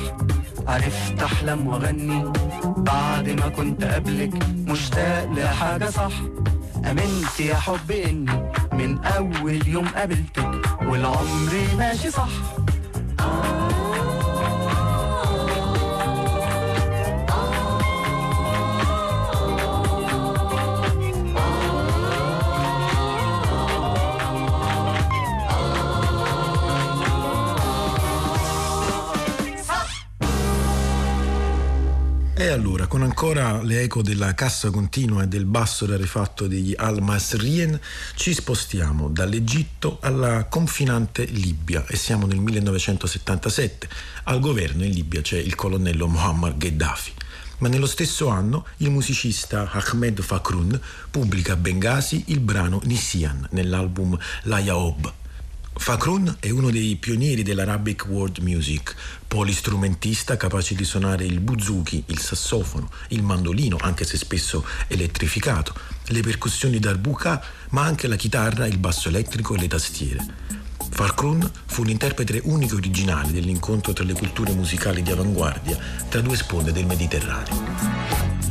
عرفت 0.67 1.23
أحلم 1.23 1.67
وأغني 1.67 2.31
بعد 2.77 3.29
ما 3.29 3.49
كنت 3.49 3.83
قبلك. 3.83 4.33
مشتاق 4.67 5.31
لحاجة 5.31 5.89
صح. 5.89 6.11
أمنت 6.91 7.39
يا 7.39 7.55
حب 7.55 7.91
إني 7.91 8.51
من 8.73 9.03
أول 9.03 9.67
يوم 9.67 9.87
قابلتك. 9.87 10.61
والعمر 10.81 11.53
ماشي 11.77 12.11
صح. 12.11 12.29
Allora, 32.55 32.87
con 32.87 33.03
ancora 33.03 33.61
le 33.61 33.81
eco 33.81 34.01
della 34.01 34.33
cassa 34.33 34.69
continua 34.69 35.23
e 35.23 35.27
del 35.27 35.43
basso 35.43 35.85
rarefatto 35.85 36.47
degli 36.47 36.73
Al-Masrien, 36.75 37.77
ci 38.15 38.33
spostiamo 38.33 39.09
dall'Egitto 39.09 39.97
alla 40.01 40.45
confinante 40.45 41.25
Libia 41.25 41.85
e 41.85 41.97
siamo 41.97 42.25
nel 42.25 42.39
1977. 42.39 43.89
Al 44.23 44.39
governo 44.39 44.85
in 44.85 44.91
Libia 44.91 45.21
c'è 45.21 45.37
il 45.37 45.53
colonnello 45.53 46.07
Muammar 46.07 46.55
Gheddafi. 46.55 47.11
Ma 47.57 47.67
nello 47.67 47.87
stesso 47.87 48.29
anno 48.29 48.65
il 48.77 48.89
musicista 48.89 49.69
Ahmed 49.69 50.21
Fakroun 50.21 50.79
pubblica 51.11 51.53
a 51.53 51.57
Bengasi 51.57 52.23
il 52.27 52.39
brano 52.39 52.79
Nissian 52.85 53.47
nell'album 53.51 54.17
La 54.43 54.59
Yaob. 54.59 55.13
Fakroun 55.77 56.37
è 56.39 56.49
uno 56.49 56.71
dei 56.71 56.95
pionieri 56.95 57.43
dell'Arabic 57.43 58.07
World 58.07 58.39
Music, 58.39 58.95
polistrumentista 59.27 60.37
capace 60.37 60.73
di 60.73 60.83
suonare 60.83 61.25
il 61.25 61.39
buzuki, 61.39 62.03
il 62.07 62.19
sassofono, 62.19 62.89
il 63.09 63.21
mandolino, 63.21 63.77
anche 63.79 64.03
se 64.03 64.17
spesso 64.17 64.65
elettrificato, 64.87 65.75
le 66.07 66.21
percussioni 66.21 66.79
darbuka, 66.79 67.43
ma 67.69 67.83
anche 67.83 68.07
la 68.07 68.15
chitarra, 68.15 68.65
il 68.65 68.77
basso 68.77 69.09
elettrico 69.09 69.53
e 69.53 69.59
le 69.59 69.67
tastiere. 69.67 70.25
Fakroun 70.89 71.51
fu 71.65 71.83
l'interprete 71.83 72.41
unico 72.45 72.75
e 72.75 72.77
originale 72.77 73.31
dell'incontro 73.31 73.93
tra 73.93 74.05
le 74.05 74.13
culture 74.13 74.53
musicali 74.53 75.03
di 75.03 75.11
avanguardia 75.11 75.77
tra 76.09 76.21
due 76.21 76.37
sponde 76.37 76.71
del 76.71 76.85
Mediterraneo. 76.85 78.44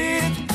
it. 0.00 0.49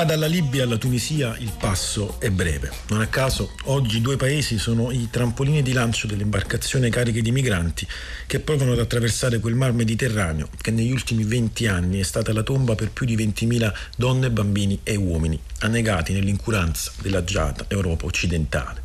Ma 0.00 0.06
dalla 0.06 0.28
Libia 0.28 0.64
alla 0.64 0.78
Tunisia 0.78 1.36
il 1.40 1.52
passo 1.58 2.18
è 2.20 2.30
breve. 2.30 2.72
Non 2.88 3.02
a 3.02 3.08
caso 3.08 3.54
oggi 3.64 3.98
i 3.98 4.00
due 4.00 4.16
paesi 4.16 4.56
sono 4.56 4.90
i 4.90 5.08
trampolini 5.10 5.60
di 5.60 5.74
lancio 5.74 6.06
delle 6.06 6.22
imbarcazioni 6.22 6.88
cariche 6.88 7.20
di 7.20 7.30
migranti 7.30 7.86
che 8.26 8.40
provano 8.40 8.72
ad 8.72 8.78
attraversare 8.78 9.40
quel 9.40 9.56
mar 9.56 9.74
Mediterraneo 9.74 10.48
che 10.58 10.70
negli 10.70 10.90
ultimi 10.90 11.24
20 11.24 11.66
anni 11.66 12.00
è 12.00 12.02
stata 12.02 12.32
la 12.32 12.42
tomba 12.42 12.74
per 12.74 12.92
più 12.92 13.04
di 13.04 13.14
20.000 13.14 13.74
donne, 13.94 14.30
bambini 14.30 14.80
e 14.84 14.96
uomini, 14.96 15.38
annegati 15.58 16.14
nell'incuranza 16.14 16.92
dell'agiata 17.02 17.66
Europa 17.68 18.06
occidentale. 18.06 18.80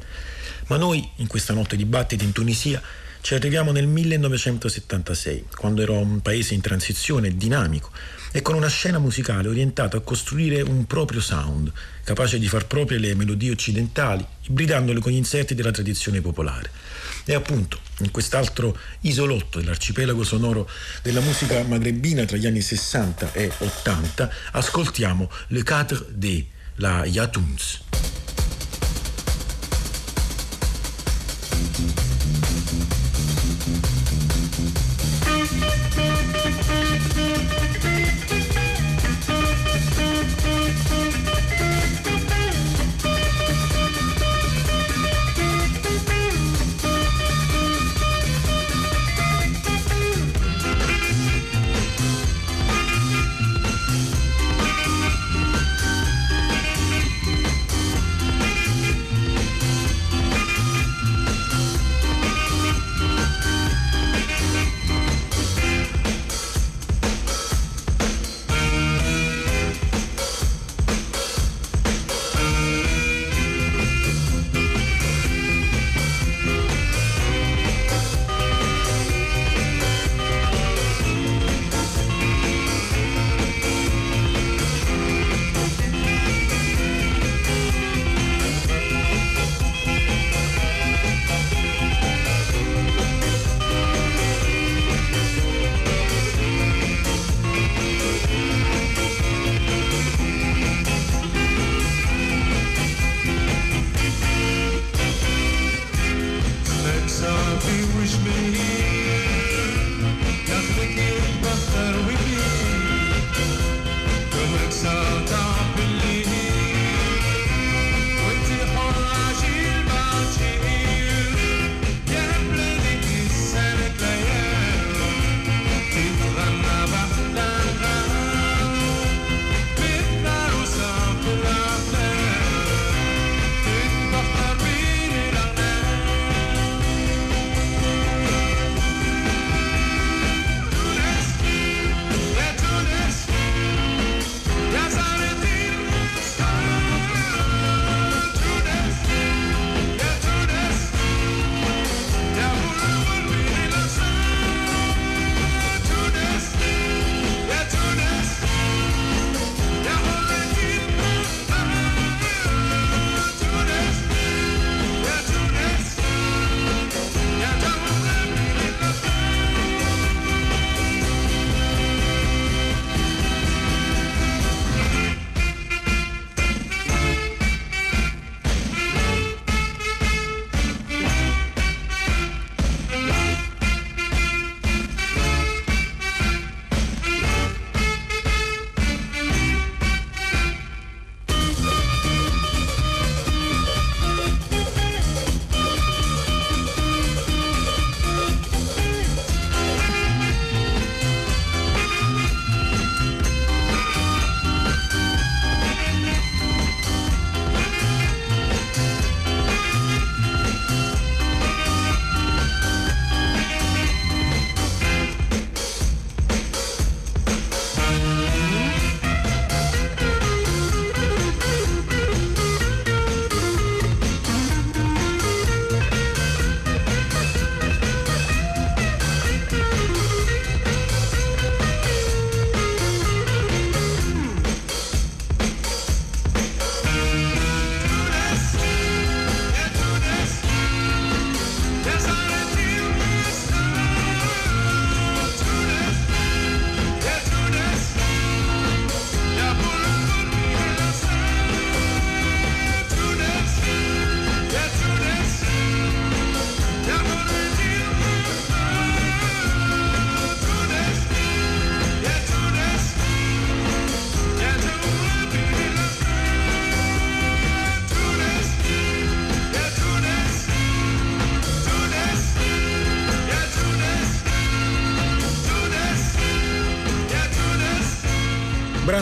Ma 0.67 0.75
noi, 0.75 1.11
in 1.15 1.27
questa 1.27 1.53
notte 1.53 1.77
di 1.77 1.85
battiti 1.85 2.25
in 2.25 2.33
Tunisia, 2.33 2.81
ci 3.21 3.35
arriviamo 3.35 3.71
nel 3.71 3.87
1976, 3.87 5.45
quando 5.55 5.81
era 5.81 5.93
un 5.93 6.19
paese 6.19 6.55
in 6.55 6.61
transizione, 6.61 7.37
dinamico 7.37 7.89
e 8.35 8.41
con 8.41 8.55
una 8.55 8.67
scena 8.67 8.99
musicale 8.99 9.47
orientata 9.47 9.95
a 9.95 10.01
costruire 10.01 10.61
un 10.61 10.85
proprio 10.87 11.21
sound, 11.21 11.71
capace 12.03 12.37
di 12.37 12.49
far 12.49 12.67
proprie 12.67 12.97
le 12.97 13.15
melodie 13.15 13.51
occidentali, 13.51 14.27
ibridandole 14.47 14.99
con 14.99 15.13
gli 15.13 15.15
inserti 15.15 15.55
della 15.55 15.71
tradizione 15.71 16.19
popolare. 16.19 16.69
E 17.23 17.33
appunto, 17.33 17.79
in 17.99 18.11
quest'altro 18.11 18.77
isolotto 19.01 19.59
dell'arcipelago 19.59 20.25
sonoro 20.25 20.69
della 21.01 21.21
musica 21.21 21.63
magrebina 21.63 22.25
tra 22.25 22.35
gli 22.35 22.45
anni 22.45 22.59
60 22.59 23.31
e 23.31 23.49
80, 23.57 24.29
ascoltiamo 24.51 25.31
Le 25.47 25.63
Cadre 25.63 26.05
de 26.09 26.45
la 26.75 27.05
Yatuns. 27.05 27.83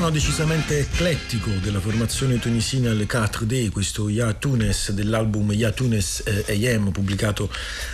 Brano 0.03 0.19
decisamente 0.19 0.79
eclettico 0.79 1.49
della 1.61 1.79
formazione 1.79 2.37
tunisina 2.37 2.91
Le 2.91 3.05
4D, 3.05 3.71
questo 3.71 4.09
Ya 4.09 4.33
Tunes 4.33 4.91
dell'album 4.91 5.53
Ya 5.53 5.71
Tunes 5.71 6.23
eh, 6.25 6.73
AM 6.73 6.91
pubblicato 6.91 7.49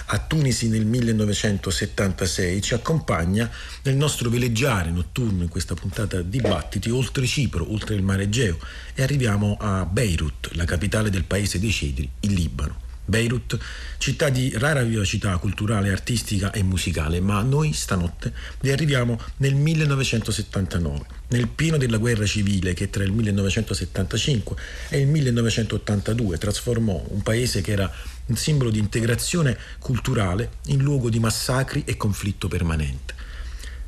a 0.08 0.18
Tunisi 0.18 0.70
nel 0.70 0.88
1976, 0.88 2.64
ci 2.64 2.74
accompagna 2.74 3.48
nel 3.84 3.96
nostro 3.96 4.32
veleggiare 4.32 4.90
notturno 4.90 5.44
in 5.44 5.50
questa 5.50 5.76
puntata 5.76 6.24
Dibattiti 6.24 6.90
oltre 6.90 7.28
Cipro, 7.28 7.72
oltre 7.72 7.94
il 7.94 8.02
mare 8.02 8.24
Egeo 8.24 8.58
e 8.96 9.04
arriviamo 9.04 9.56
a 9.60 9.86
Beirut, 9.86 10.50
la 10.54 10.66
capitale 10.66 11.12
del 11.12 11.26
paese 11.26 11.60
dei 11.60 11.72
cedri, 11.72 12.10
il 12.22 12.34
Libano. 12.34 12.89
Beirut, 13.10 13.58
città 13.98 14.30
di 14.30 14.54
rara 14.56 14.84
vivacità 14.84 15.36
culturale, 15.38 15.90
artistica 15.92 16.52
e 16.52 16.64
musicale, 16.64 17.20
ma 17.20 17.42
noi 17.42 17.74
stanotte 17.74 18.32
vi 18.62 18.72
arriviamo 18.72 19.20
nel 19.38 19.56
1979, 19.56 21.06
nel 21.30 21.48
pieno 21.48 21.78
della 21.78 21.98
guerra 21.98 22.26
civile 22.26 22.74
che 22.74 22.90
tra 22.90 23.04
il 23.04 23.12
1975 23.12 24.56
e 24.90 25.00
il 25.00 25.08
1982 25.08 26.38
trasformò 26.38 27.04
un 27.10 27.22
paese 27.22 27.62
che 27.62 27.72
era 27.72 27.92
un 28.28 28.36
simbolo 28.36 28.70
di 28.70 28.80
integrazione 28.80 29.58
culturale 29.80 30.52
in 30.68 30.82
luogo 30.82 31.10
di 31.10 31.20
massacri 31.20 31.84
e 31.86 31.98
conflitto 31.98 32.48
permanente. 32.48 33.20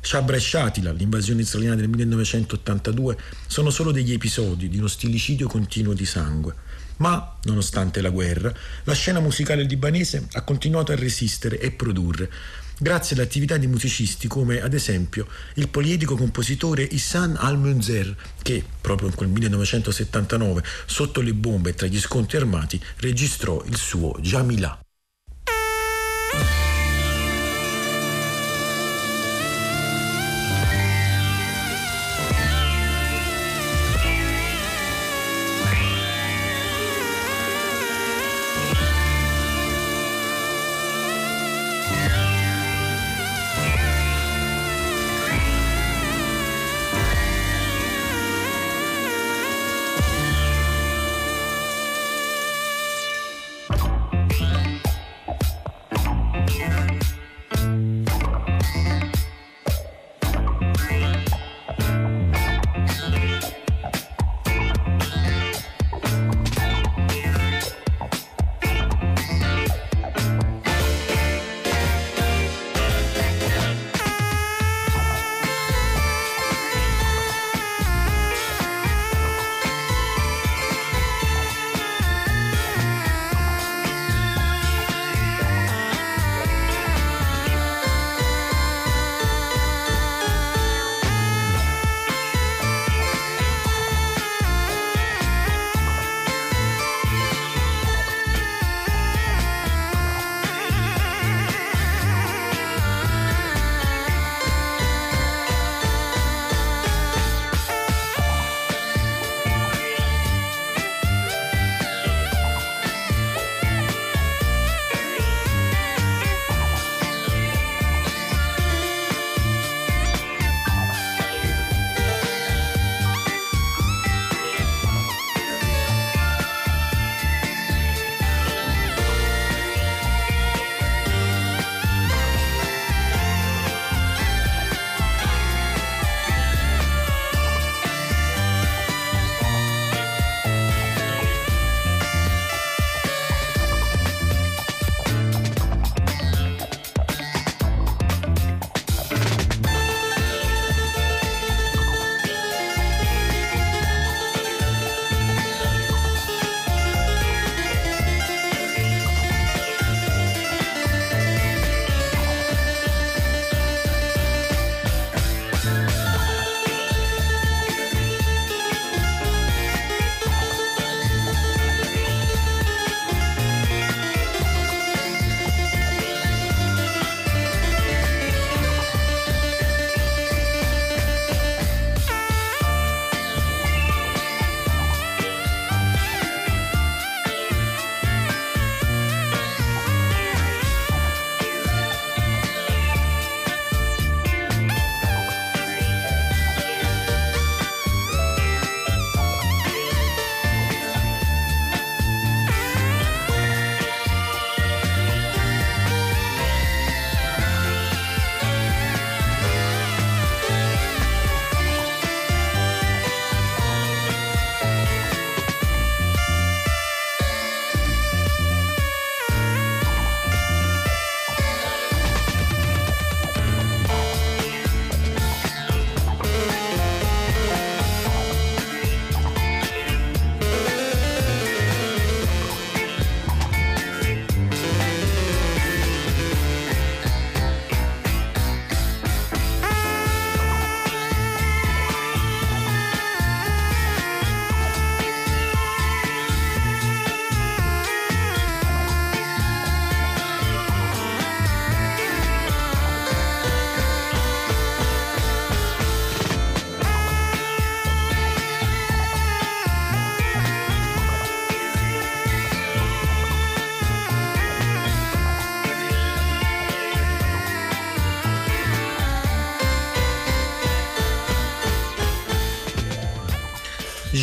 Shabra 0.04 0.34
e 0.34 0.40
Shatila, 0.40 0.90
l'invasione 0.90 1.42
israeliana 1.42 1.76
del 1.76 1.88
1982, 1.88 3.16
sono 3.46 3.70
solo 3.70 3.92
degli 3.92 4.12
episodi 4.12 4.68
di 4.68 4.78
uno 4.78 4.88
stillicidio 4.88 5.46
continuo 5.46 5.94
di 5.94 6.04
sangue. 6.04 6.54
Ma, 7.02 7.34
nonostante 7.42 8.00
la 8.00 8.10
guerra, 8.10 8.54
la 8.84 8.94
scena 8.94 9.18
musicale 9.18 9.64
libanese 9.64 10.28
ha 10.34 10.42
continuato 10.42 10.92
a 10.92 10.94
resistere 10.94 11.58
e 11.58 11.72
produrre, 11.72 12.30
grazie 12.78 13.16
all'attività 13.16 13.56
di 13.56 13.66
musicisti 13.66 14.28
come, 14.28 14.62
ad 14.62 14.72
esempio, 14.72 15.26
il 15.54 15.68
poliedico 15.68 16.14
compositore 16.14 16.84
Issan 16.84 17.34
al-Munzer, 17.36 18.14
che, 18.40 18.62
proprio 18.80 19.08
in 19.08 19.16
quel 19.16 19.30
1979, 19.30 20.62
sotto 20.86 21.20
le 21.20 21.34
bombe 21.34 21.70
e 21.70 21.74
tra 21.74 21.88
gli 21.88 21.98
scontri 21.98 22.36
armati, 22.36 22.80
registrò 22.98 23.64
il 23.66 23.76
suo 23.76 24.16
Jamila. 24.20 24.81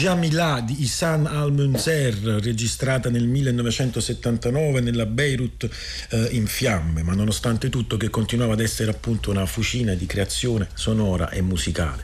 Jamila 0.10 0.60
di 0.66 0.82
Isan 0.82 1.28
al-Munzer, 1.28 2.16
registrata 2.42 3.12
nel 3.12 3.28
1979 3.28 4.82
nella 4.82 5.06
Beirut 5.06 5.70
eh, 6.10 6.30
in 6.32 6.48
fiamme, 6.48 7.04
ma 7.04 7.14
nonostante 7.14 7.70
tutto 7.70 7.96
che 7.96 8.10
continuava 8.10 8.54
ad 8.54 8.60
essere 8.60 8.90
appunto 8.90 9.30
una 9.30 9.46
fucina 9.46 9.94
di 9.94 10.08
creazione 10.08 10.68
sonora 10.74 11.30
e 11.30 11.42
musicale. 11.42 12.04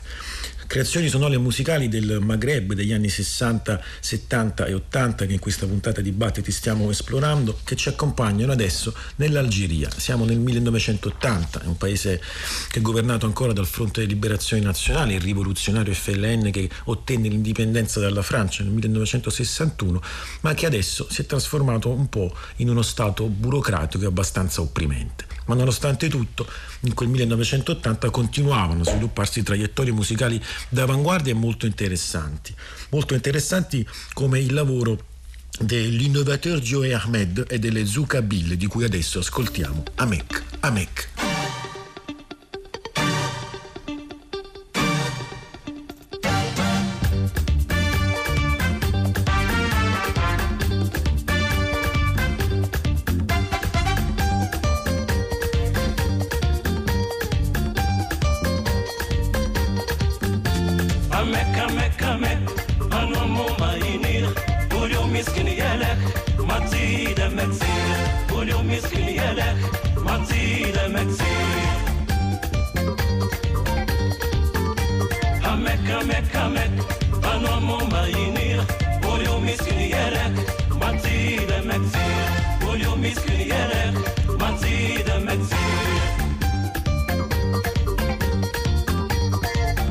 Creazioni 0.76 1.08
sonore 1.08 1.38
musicali 1.38 1.88
del 1.88 2.18
Maghreb 2.20 2.74
degli 2.74 2.92
anni 2.92 3.08
60, 3.08 3.82
70 3.98 4.66
e 4.66 4.74
80 4.74 5.24
che 5.24 5.32
in 5.32 5.38
questa 5.38 5.64
puntata 5.64 6.02
di 6.02 6.12
Battiti 6.12 6.52
stiamo 6.52 6.90
esplorando, 6.90 7.58
che 7.64 7.76
ci 7.76 7.88
accompagnano 7.88 8.52
adesso 8.52 8.94
nell'Algeria. 9.14 9.88
Siamo 9.96 10.26
nel 10.26 10.38
1980, 10.38 11.62
è 11.62 11.66
un 11.66 11.78
paese 11.78 12.20
che 12.68 12.80
è 12.80 12.82
governato 12.82 13.24
ancora 13.24 13.54
dal 13.54 13.64
Fronte 13.64 14.02
di 14.02 14.08
Liberazione 14.08 14.62
Nazionale, 14.62 15.14
il 15.14 15.22
rivoluzionario 15.22 15.94
FLN 15.94 16.50
che 16.50 16.68
ottenne 16.84 17.28
l'indipendenza 17.28 17.98
dalla 17.98 18.20
Francia 18.20 18.62
nel 18.62 18.72
1961, 18.72 20.02
ma 20.42 20.52
che 20.52 20.66
adesso 20.66 21.08
si 21.10 21.22
è 21.22 21.24
trasformato 21.24 21.88
un 21.88 22.10
po' 22.10 22.36
in 22.56 22.68
uno 22.68 22.82
stato 22.82 23.28
burocratico 23.28 24.04
e 24.04 24.08
abbastanza 24.08 24.60
opprimente. 24.60 25.35
Ma 25.46 25.54
nonostante 25.54 26.08
tutto, 26.08 26.48
in 26.80 26.94
quel 26.94 27.08
1980 27.08 28.10
continuavano 28.10 28.82
a 28.82 28.84
svilupparsi 28.84 29.42
traiettorie 29.42 29.92
musicali 29.92 30.40
d'avanguardia 30.68 31.34
molto 31.34 31.66
interessanti. 31.66 32.54
Molto 32.90 33.14
interessanti 33.14 33.86
come 34.12 34.40
il 34.40 34.52
lavoro 34.52 35.14
dell'innovateur 35.58 36.60
Joe 36.60 36.92
Ahmed 36.92 37.46
e 37.48 37.58
delle 37.58 37.86
Zuka 37.86 38.22
Bill, 38.22 38.54
di 38.54 38.66
cui 38.66 38.84
adesso 38.84 39.20
ascoltiamo 39.20 39.84
Amek. 39.96 40.42
Amek. 40.60 41.45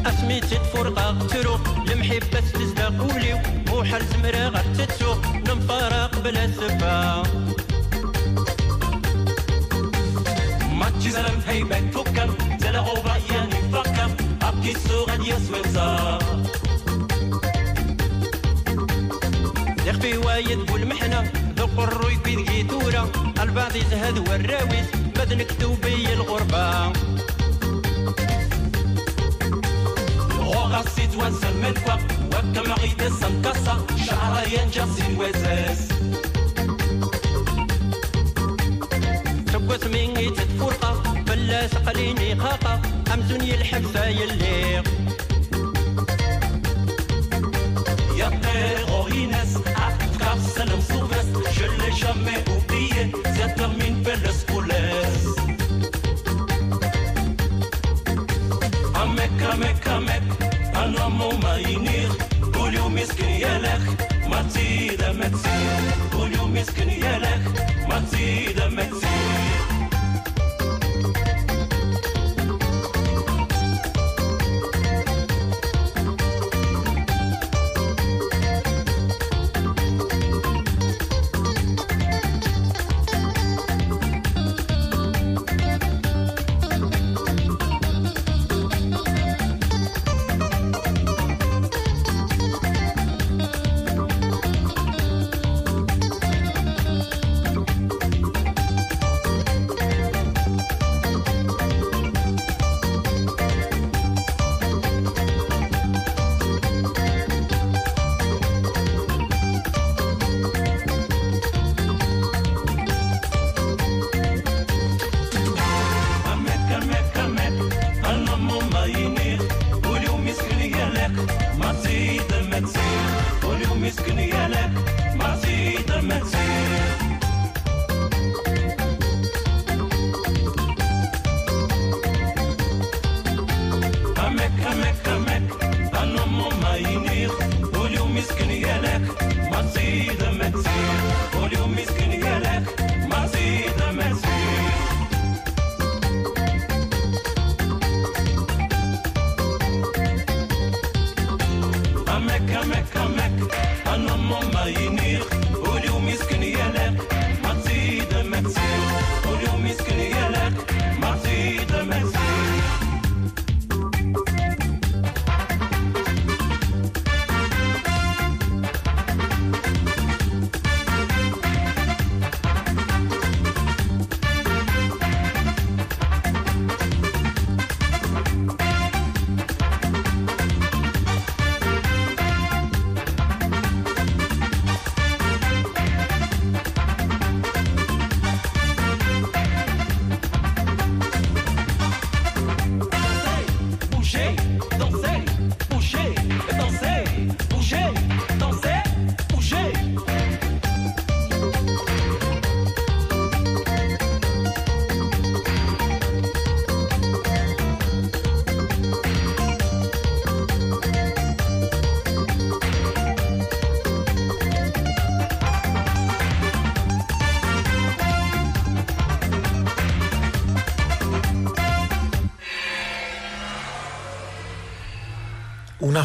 اسميتي 0.06 0.56
تفرقة 0.56 1.20
قتلو 1.20 1.60
المحبة 1.92 2.40
تزدق 2.54 3.16
وليو 3.16 3.38
بوحر 3.68 4.04
زمرة 4.04 4.48
غير 4.48 4.64
تتسو 4.78 5.16
نمفارق 5.48 6.20
بلا 6.20 6.48
سفا 6.48 7.24
ماتشي 10.74 11.10
زلم 11.10 11.42
هيبة 11.48 11.92
فكر 11.92 12.30
زلغو 12.62 12.94
رأياني 12.94 13.72
فكر 13.74 14.10
أبكي 14.42 14.72
السوغن 14.72 15.22
يسوي 15.22 15.60
الزار 15.66 16.46
في 20.02 20.18
وايد 20.18 20.72
والمحنة 20.72 21.32
ذوق 21.58 21.80
الروي 21.80 22.16
في 22.24 22.34
الجيتورة 22.34 23.12
البعض 23.42 23.76
يزهد 23.76 24.30
والراويس 24.30 24.88
بدنك 25.16 25.52
توبي 25.60 26.14
الغربة. 26.14 26.94
وقف 30.86 30.96
زيد 30.96 31.16
وزن 31.16 31.58
من 31.58 31.74
وقف 31.88 32.04
وابكى 32.34 32.70
مغيد 32.70 33.02
السنكسر 33.02 33.86
شعر 34.06 34.48
ينجر 34.48 34.86
زيد 34.86 35.20
وزاز 35.20 35.90
شوت 39.52 39.88
من 39.88 40.18
غيت 40.18 40.40
تفرقة 40.42 41.14
بلا 41.28 41.68
سقليني 41.68 42.36
خاقة 42.36 42.82
أمزون 43.14 43.42
يلحق 43.42 43.80
فايليق 43.80 44.84
يطير 48.16 48.86
غيناس 49.12 49.58
عقد 49.68 50.18
كارسل 50.20 50.78
مصوغاس 50.78 51.26
جل 51.58 51.92
جمع 52.00 52.38
وبيه 52.50 53.12
زاد 53.38 53.62
من 53.62 54.04
بلس 54.06 54.46
كولاس 54.52 55.26
Mecca, 59.16 59.56
Mecca, 59.56 60.00
Mecca. 60.00 60.25
amek 60.85 60.85
أنا 60.85 61.09
مو 61.09 61.31
ما 61.43 61.57
ينير 61.57 62.11
كل 62.55 62.75
يوم 62.75 62.99
يسكن 62.99 63.29
يالك 63.29 63.81
ما 64.31 64.43
تزيد 64.43 65.03
ما 65.03 65.29
تزيد 65.29 65.85
كل 66.13 66.37
يوم 66.39 66.57
يسكن 66.57 66.89
يالك 66.89 67.43
ما 67.89 67.99
تزيد 68.01 68.63
ما 68.63 68.85
تزيد 68.85 69.14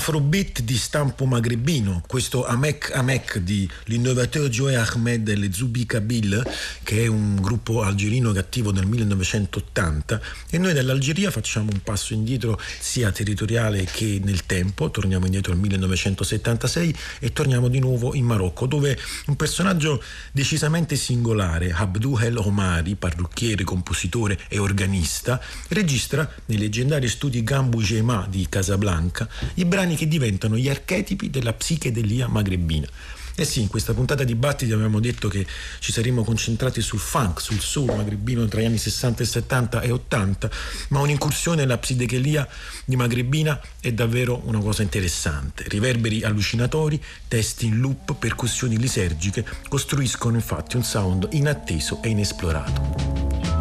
Afrobeat 0.01 0.63
di 0.63 0.79
stampo 0.79 1.27
magrebino, 1.27 2.03
questo 2.07 2.47
Amek 2.47 2.91
Amek 2.95 3.37
di 3.37 3.69
l'innovateur 3.85 4.49
Joe 4.49 4.75
Ahmed 4.75 5.29
e 5.29 5.37
le 5.37 5.53
Zubi 5.53 5.85
Kabil, 5.85 6.43
che 6.91 7.05
è 7.05 7.07
un 7.07 7.37
gruppo 7.37 7.83
algerino 7.83 8.33
cattivo 8.33 8.73
nel 8.73 8.85
1980, 8.85 10.21
e 10.51 10.59
noi 10.59 10.73
dall'Algeria 10.73 11.31
facciamo 11.31 11.71
un 11.73 11.85
passo 11.85 12.15
indietro 12.15 12.61
sia 12.81 13.13
territoriale 13.13 13.85
che 13.85 14.21
nel 14.21 14.45
tempo, 14.45 14.91
torniamo 14.91 15.25
indietro 15.27 15.53
al 15.53 15.59
1976 15.59 16.97
e 17.21 17.33
torniamo 17.33 17.69
di 17.69 17.79
nuovo 17.79 18.13
in 18.17 18.25
Marocco, 18.25 18.67
dove 18.67 18.99
un 19.27 19.37
personaggio 19.37 20.03
decisamente 20.33 20.97
singolare, 20.97 21.71
Abdou 21.71 22.19
El 22.19 22.39
Omari, 22.39 22.97
parrucchiere, 22.97 23.63
compositore 23.63 24.37
e 24.49 24.59
organista, 24.59 25.41
registra 25.69 26.29
nei 26.47 26.59
leggendari 26.59 27.07
studi 27.07 27.45
Gambu 27.45 27.81
Jema 27.81 28.27
di 28.29 28.49
Casablanca 28.49 29.29
i 29.55 29.65
brani 29.65 29.95
che 29.95 30.09
diventano 30.09 30.57
gli 30.57 30.69
archetipi 30.69 31.31
della 31.31 31.53
psichedelia 31.53 32.27
magrebina. 32.27 32.89
Eh 33.35 33.45
sì, 33.45 33.63
in 33.63 33.69
questa 33.69 33.95
puntata 33.95 34.25
di 34.25 34.35
Battiti 34.35 34.73
avevamo 34.73 35.01
detto 35.01 35.29
che 35.29 35.47
ci 35.79 35.93
saremmo 35.93 36.25
concentrati 36.25 36.81
sul 36.81 36.99
funk, 36.99 37.41
sul 37.41 37.61
soul 37.61 37.95
magrebino 37.97 38.47
tra 38.47 38.61
gli 38.61 38.65
anni 38.65 38.79
60 38.79 39.23
e 39.23 39.27
70 39.27 39.81
e 39.81 39.91
80, 39.91 40.51
ma 40.89 41.01
un'incursione 41.01 41.63
nella 41.63 41.79
psichedelia 41.79 42.47
di 42.85 42.97
Magrebina 42.97 43.61
è 43.81 43.93
davvero 43.93 44.43
una 44.45 44.61
cosa 44.61 44.83
interessante. 44.83 45.65
Riverberi 45.69 46.23
allucinatori, 46.23 47.03
testi 47.29 47.67
in 47.67 47.79
loop, 47.79 48.15
percussioni 48.15 48.79
lisergiche 48.79 49.45
costruiscono 49.69 50.37
infatti 50.37 50.77
un 50.77 50.85
sound 50.85 51.29
inatteso 51.31 52.03
e 52.03 52.09
inesplorato. 52.09 53.60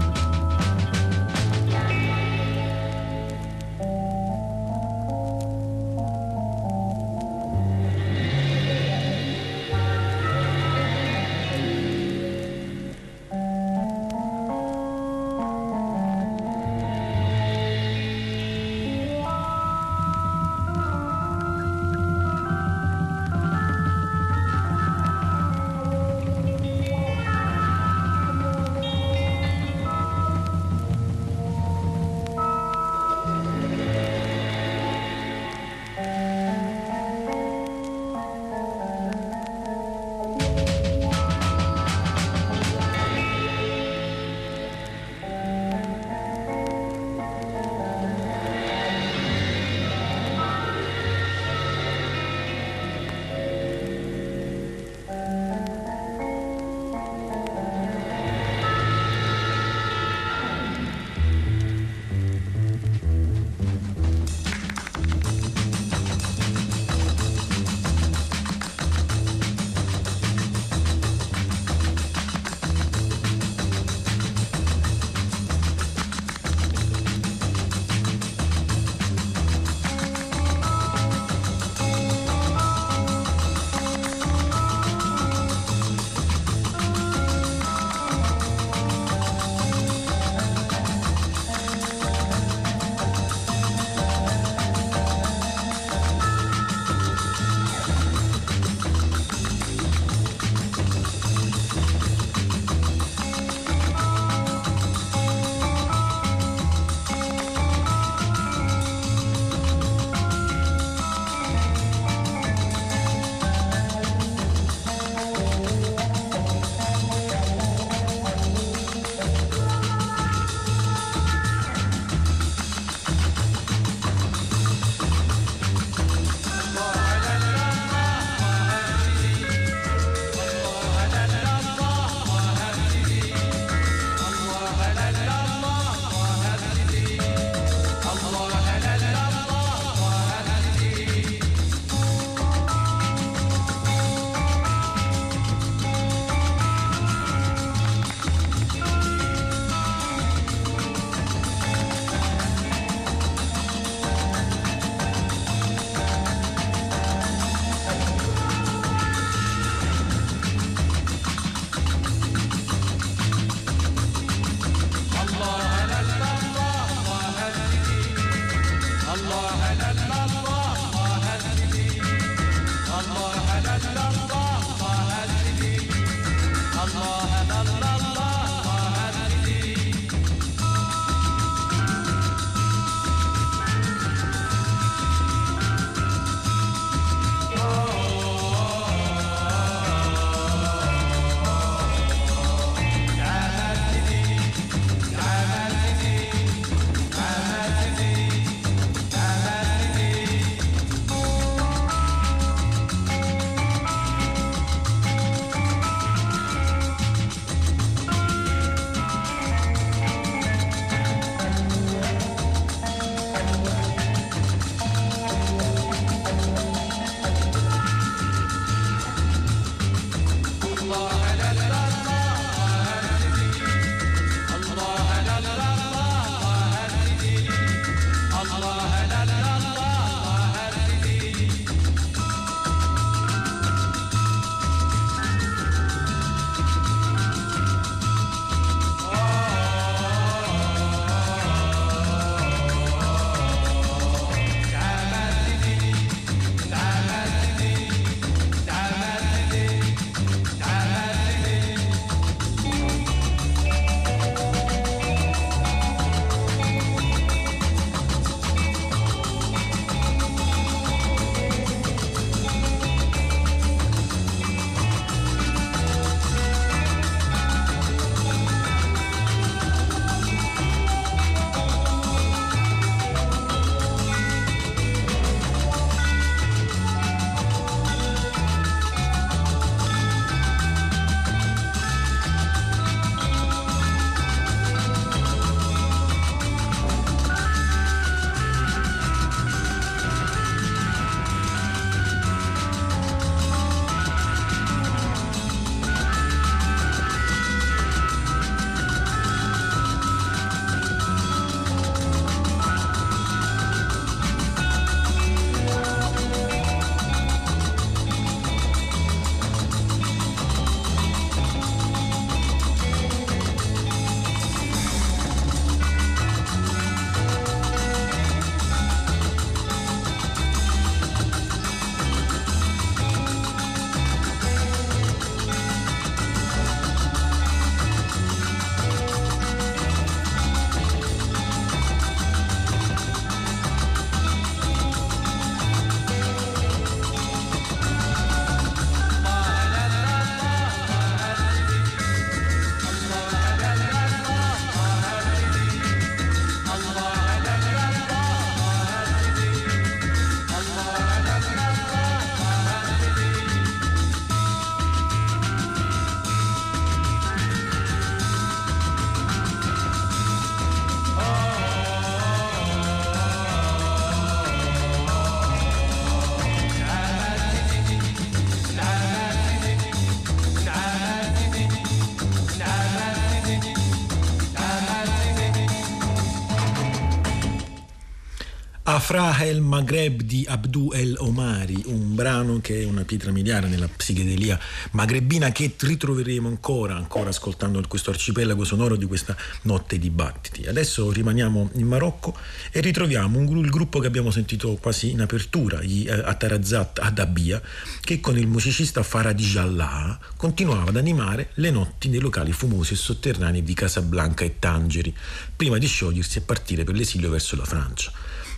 Afra 379.10 379.44
el 379.44 379.60
Maghreb 379.60 380.22
di 380.22 380.46
Abdou 380.48 380.94
El 380.94 381.16
Omari, 381.18 381.82
un 381.86 382.14
brano 382.14 382.60
che 382.62 382.84
è 382.84 382.86
una 382.86 383.04
pietra 383.06 383.32
miliare 383.32 383.68
nella 383.68 383.88
psichedelia 383.88 384.60
magrebina 384.92 385.52
che 385.52 385.74
ritroveremo 385.76 386.48
ancora, 386.48 386.96
ancora 386.96 387.30
ascoltando 387.30 387.82
questo 387.88 388.12
arcipelago 388.12 388.64
sonoro 388.64 388.96
di 388.96 389.08
questa 389.08 389.36
notte 389.64 389.98
di 389.98 390.12
battiti. 390.12 390.68
Adesso 390.68 391.12
rimaniamo 391.12 391.72
in 391.74 391.88
Marocco 391.88 392.38
e 392.72 392.82
ritroviamo 392.82 393.40
un 393.40 393.58
il 393.58 393.72
gruppo 393.72 393.98
che 393.98 394.06
abbiamo 394.06 394.30
sentito 394.30 394.76
quasi 394.76 395.10
in 395.10 395.22
apertura, 395.22 395.82
gli 395.82 396.08
eh, 396.08 396.12
Atarazat 396.12 397.00
Adabia, 397.00 397.60
che 398.02 398.20
con 398.20 398.38
il 398.38 398.46
musicista 398.46 399.02
Faradi 399.02 399.44
Jallah 399.44 400.20
continuava 400.38 400.90
ad 400.90 400.98
animare 400.98 401.50
le 401.56 401.72
notti 401.72 402.10
nei 402.10 402.20
locali 402.20 402.52
fumosi 402.52 402.94
e 402.94 402.98
sotterranei 402.98 403.64
di 403.64 403.74
Casablanca 403.74 404.46
e 404.46 404.60
Tangeri, 404.60 405.12
prima 405.56 405.80
di 405.80 405.88
sciogliersi 405.88 406.38
e 406.38 406.42
partire 406.42 406.84
per 406.84 406.94
l'esilio 406.94 407.32
verso 407.32 407.56
la 407.56 407.66
Francia. 407.66 408.12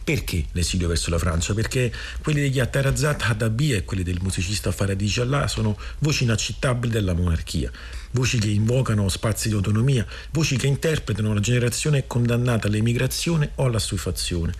Perché 0.03 0.45
l'esilio 0.53 0.87
verso 0.87 1.11
la 1.11 1.19
Francia? 1.19 1.53
Perché 1.53 1.93
quelli 2.23 2.41
degli 2.41 2.59
Attarazat 2.59 3.21
Hadabi 3.21 3.73
e 3.73 3.85
quelli 3.85 4.01
del 4.01 4.17
musicista 4.19 4.71
Faradi 4.71 5.05
Jallah 5.05 5.47
sono 5.47 5.77
voci 5.99 6.23
inaccettabili 6.23 6.91
della 6.91 7.13
monarchia, 7.13 7.71
voci 8.11 8.39
che 8.39 8.47
invocano 8.47 9.07
spazi 9.09 9.49
di 9.49 9.53
autonomia, 9.53 10.05
voci 10.31 10.57
che 10.57 10.65
interpretano 10.65 11.33
la 11.35 11.39
generazione 11.39 12.07
condannata 12.07 12.67
all'emigrazione 12.67 13.51
o 13.55 13.65
all'assuefazione. 13.65 14.53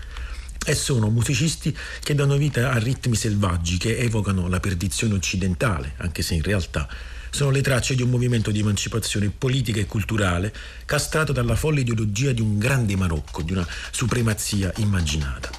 E 0.63 0.75
sono 0.75 1.09
musicisti 1.09 1.75
che 2.03 2.13
danno 2.13 2.37
vita 2.37 2.71
a 2.71 2.77
ritmi 2.77 3.15
selvaggi 3.15 3.77
che 3.77 3.97
evocano 3.97 4.47
la 4.47 4.59
perdizione 4.59 5.15
occidentale, 5.15 5.93
anche 5.97 6.21
se 6.21 6.35
in 6.35 6.43
realtà 6.43 6.87
sono 7.31 7.49
le 7.49 7.61
tracce 7.61 7.95
di 7.95 8.03
un 8.03 8.09
movimento 8.09 8.51
di 8.51 8.59
emancipazione 8.59 9.31
politica 9.35 9.79
e 9.79 9.85
culturale 9.85 10.53
castrato 10.85 11.31
dalla 11.31 11.55
folle 11.55 11.79
ideologia 11.79 12.31
di 12.33 12.41
un 12.41 12.59
grande 12.59 12.95
Marocco, 12.95 13.41
di 13.41 13.53
una 13.53 13.67
supremazia 13.89 14.71
immaginata. 14.77 15.49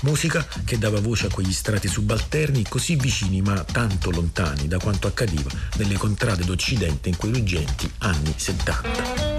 Musica 0.00 0.46
che 0.64 0.78
dava 0.78 1.00
voce 1.00 1.26
a 1.26 1.30
quegli 1.30 1.52
strati 1.52 1.88
subalterni 1.88 2.64
così 2.68 2.96
vicini 2.96 3.42
ma 3.42 3.62
tanto 3.64 4.10
lontani 4.10 4.68
da 4.68 4.78
quanto 4.78 5.06
accadeva 5.06 5.50
nelle 5.76 5.96
contrade 5.96 6.44
d'Occidente 6.44 7.08
in 7.08 7.16
quei 7.16 7.32
ruggenti 7.32 7.90
anni 7.98 8.32
70. 8.34 9.37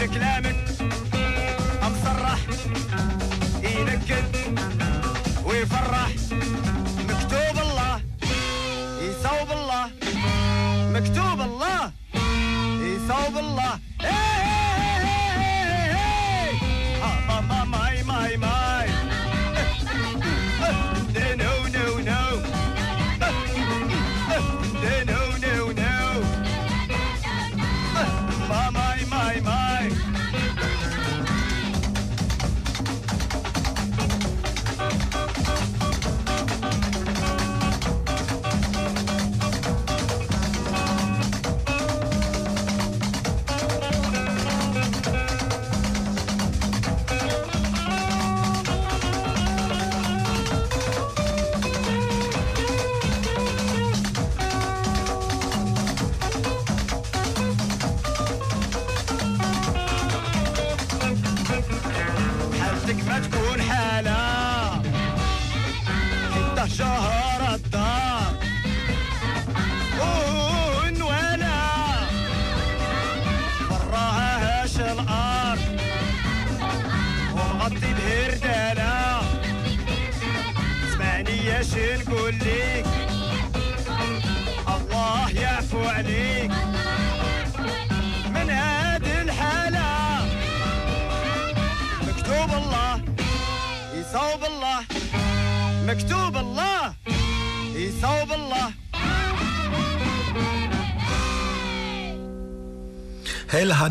عود 0.00 0.02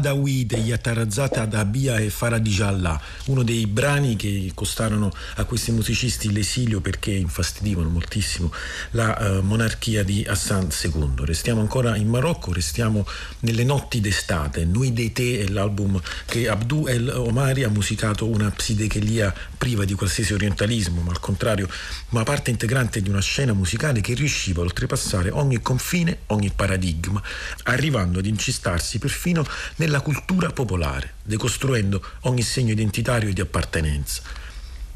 Badawi 0.01 0.47
degli 0.47 0.73
Atarazzata 0.73 1.43
Adabia 1.43 1.99
e 1.99 2.09
Faradijallah, 2.09 2.99
uno 3.27 3.43
dei 3.43 3.67
brani 3.67 4.17
che 4.17 4.51
costarono 4.55 5.13
a 5.35 5.45
questi 5.45 5.73
musicisti 5.73 6.33
l'esilio 6.33 6.81
perché 6.81 7.11
infastidivano 7.11 7.91
moltissimo 7.91 8.51
la 8.93 9.19
eh, 9.19 9.43
monarchia 9.43 10.03
di 10.03 10.25
Hassan 10.27 10.69
II. 10.83 11.11
Restiamo 11.27 11.61
ancora 11.61 11.97
in 11.97 12.09
Marocco, 12.09 12.51
restiamo 12.51 13.07
nelle 13.41 13.63
notti 13.63 14.01
d'estate. 14.01 14.65
Nui 14.65 14.95
de 14.95 15.13
Te 15.13 15.45
è 15.45 15.49
l'album 15.49 16.01
che 16.25 16.49
Abdou 16.49 16.87
El 16.87 17.11
Omari 17.11 17.65
ha 17.65 17.69
musicato 17.69 18.27
una 18.27 18.51
psichedelia 18.51 19.35
priva 19.61 19.85
di 19.85 19.93
qualsiasi 19.93 20.33
orientalismo, 20.33 21.03
ma 21.03 21.11
al 21.11 21.21
contrario, 21.21 21.69
una 22.09 22.23
parte 22.23 22.49
integrante 22.49 23.03
di 23.03 23.11
una 23.11 23.21
scena 23.21 23.53
musicale 23.53 24.01
che 24.01 24.15
riusciva 24.15 24.63
a 24.63 24.65
oltrepassare 24.65 25.29
ogni 25.29 25.61
confine, 25.61 26.21
ogni 26.29 26.51
paradigma, 26.51 27.23
arrivando 27.65 28.21
ad 28.21 28.25
incistarsi 28.25 28.99
perfino 28.99 29.45
nella 29.77 30.01
cultura 30.01 30.49
popolare, 30.49 31.13
decostruendo 31.23 32.03
ogni 32.21 32.41
segno 32.41 32.73
identitario 32.73 33.29
e 33.29 33.35
di 33.35 33.43
appartenenza. 33.43 34.23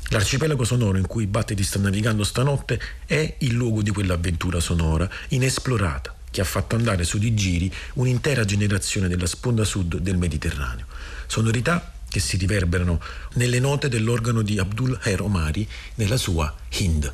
L'arcipelago 0.09 0.65
sonoro 0.65 0.97
in 0.97 1.07
cui 1.07 1.27
Battiti 1.27 1.63
sta 1.63 1.79
navigando 1.79 2.25
stanotte 2.25 2.81
è 3.05 3.35
il 3.41 3.53
luogo 3.53 3.83
di 3.83 3.91
quell'avventura 3.91 4.61
sonora 4.61 5.07
inesplorata 5.29 6.15
che 6.31 6.41
ha 6.41 6.45
fatto 6.45 6.75
andare 6.75 7.05
su 7.05 7.19
di 7.19 7.35
giri 7.35 7.73
un'intera 7.95 8.47
generazione 8.47 9.09
della 9.09 9.27
sponda 9.27 9.63
sud 9.63 9.99
del 9.99 10.17
Mediterraneo. 10.17 10.87
Sonorità 11.27 11.94
che 12.15 12.21
si 12.21 12.37
riverberano 12.37 13.01
nelle 13.33 13.59
note 13.59 13.89
dell'organo 13.89 14.43
di 14.43 14.61
Abdul 14.61 14.97
Her 15.03 15.23
Omari 15.23 15.69
nella 15.97 16.17
sua 16.17 16.55
Hind. 16.79 17.13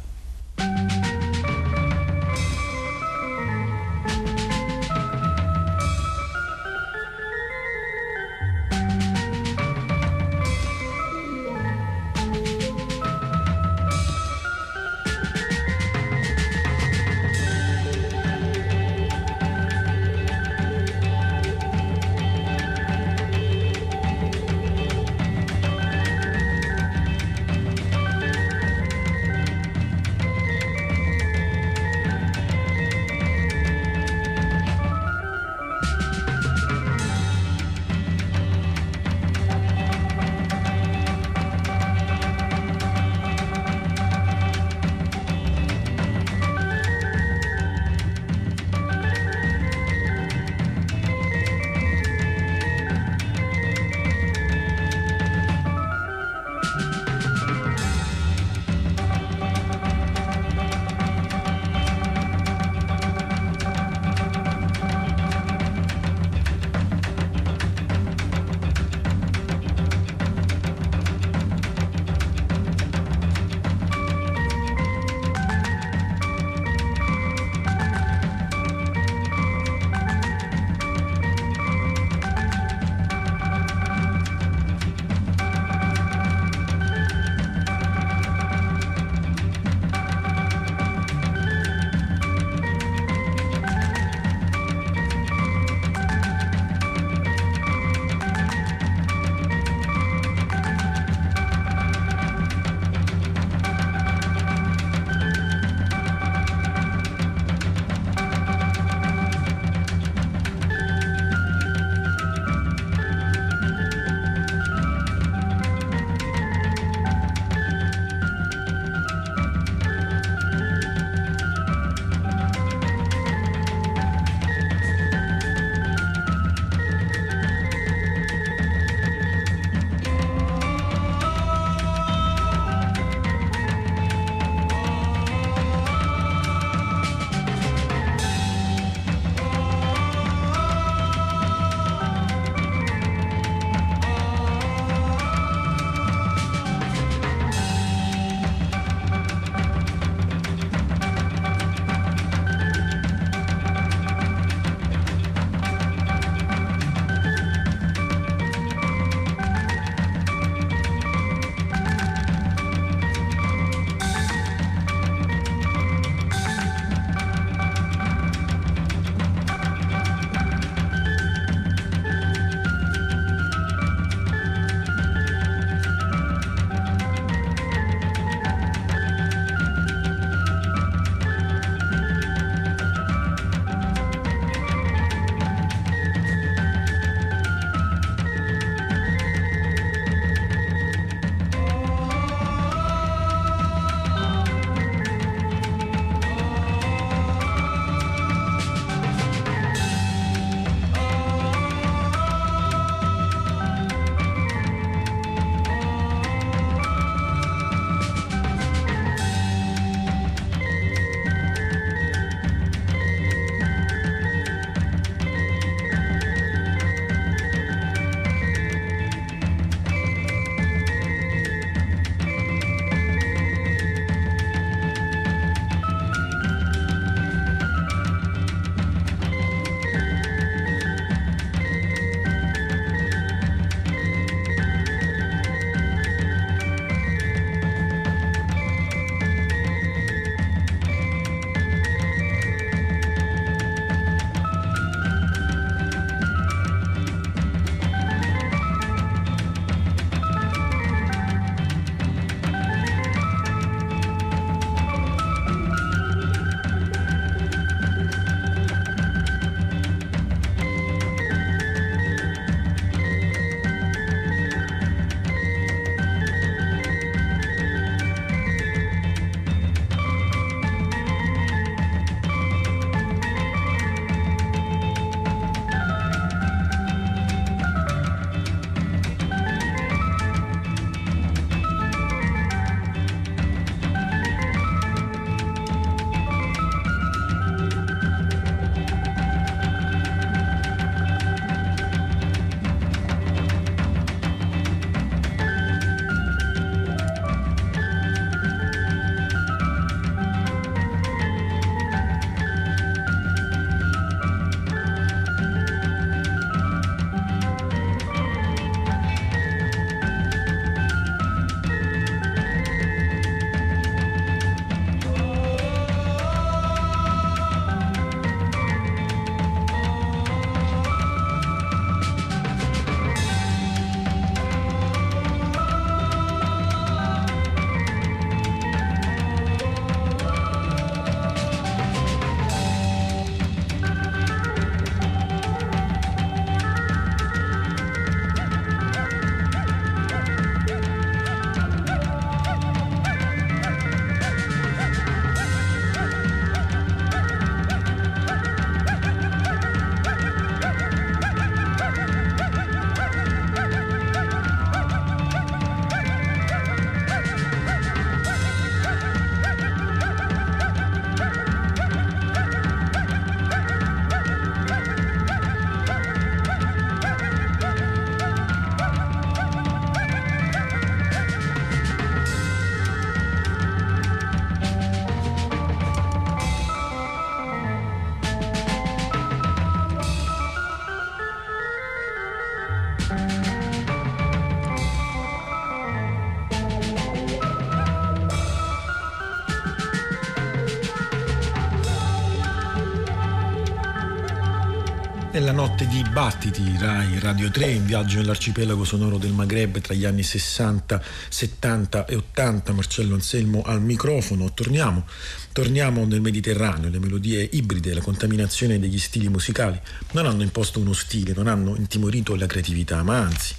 Nella 395.90 396.02
notte 396.02 396.02
di 396.02 396.08
battiti, 396.08 396.76
Rai 396.78 397.18
Radio 397.18 397.50
3, 397.50 397.66
in 397.72 397.84
viaggio 397.84 398.18
nell'arcipelago 398.18 398.84
sonoro 398.84 399.18
del 399.18 399.32
Maghreb 399.32 399.80
tra 399.80 399.92
gli 399.92 400.04
anni 400.04 400.22
60, 400.22 401.02
70 401.28 402.06
e 402.06 402.14
80, 402.14 402.72
Marcello 402.72 403.14
Anselmo 403.14 403.62
al 403.62 403.82
microfono. 403.82 404.52
Torniamo, 404.54 405.04
torniamo 405.52 406.04
nel 406.06 406.20
Mediterraneo, 406.20 406.90
le 406.90 407.00
melodie 407.00 407.48
ibride, 407.52 407.92
la 407.92 408.00
contaminazione 408.00 408.78
degli 408.78 408.98
stili 408.98 409.28
musicali 409.28 409.80
non 410.12 410.26
hanno 410.26 410.42
imposto 410.42 410.78
uno 410.78 410.92
stile, 410.92 411.32
non 411.34 411.48
hanno 411.48 411.74
intimorito 411.74 412.36
la 412.36 412.46
creatività, 412.46 413.02
ma 413.02 413.18
anzi 413.18 413.54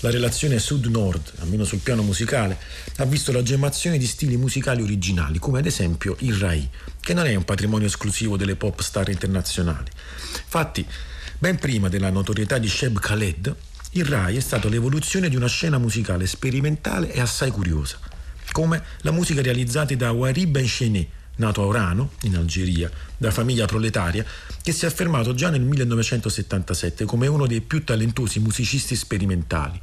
la 0.00 0.10
relazione 0.10 0.58
sud-nord, 0.58 1.32
almeno 1.38 1.64
sul 1.64 1.78
piano 1.78 2.02
musicale, 2.02 2.58
ha 2.96 3.04
visto 3.04 3.32
la 3.32 3.42
gemmazione 3.42 3.98
di 3.98 4.06
stili 4.06 4.36
musicali 4.36 4.82
originali, 4.82 5.38
come 5.38 5.58
ad 5.58 5.66
esempio 5.66 6.16
il 6.20 6.34
Rai, 6.34 6.68
che 7.00 7.14
non 7.14 7.26
è 7.26 7.34
un 7.34 7.44
patrimonio 7.44 7.86
esclusivo 7.86 8.36
delle 8.36 8.56
pop 8.56 8.80
star 8.80 9.08
internazionali. 9.08 9.90
Infatti, 10.44 10.86
ben 11.42 11.58
prima 11.58 11.88
della 11.88 12.10
notorietà 12.10 12.58
di 12.58 12.68
Sheb 12.68 13.00
Khaled, 13.00 13.52
il 13.94 14.04
Rai 14.04 14.36
è 14.36 14.40
stato 14.40 14.68
l'evoluzione 14.68 15.28
di 15.28 15.34
una 15.34 15.48
scena 15.48 15.76
musicale 15.76 16.28
sperimentale 16.28 17.12
e 17.12 17.18
assai 17.18 17.50
curiosa, 17.50 17.98
come 18.52 18.80
la 19.00 19.10
musica 19.10 19.42
realizzata 19.42 19.92
da 19.96 20.12
Wari 20.12 20.46
Ben 20.46 20.66
Chené, 20.66 21.04
nato 21.38 21.62
a 21.62 21.66
Orano, 21.66 22.12
in 22.20 22.36
Algeria, 22.36 22.88
da 23.16 23.32
famiglia 23.32 23.66
proletaria, 23.66 24.24
che 24.62 24.70
si 24.70 24.84
è 24.84 24.88
affermato 24.88 25.34
già 25.34 25.50
nel 25.50 25.62
1977 25.62 27.06
come 27.06 27.26
uno 27.26 27.48
dei 27.48 27.60
più 27.60 27.82
talentuosi 27.82 28.38
musicisti 28.38 28.94
sperimentali. 28.94 29.80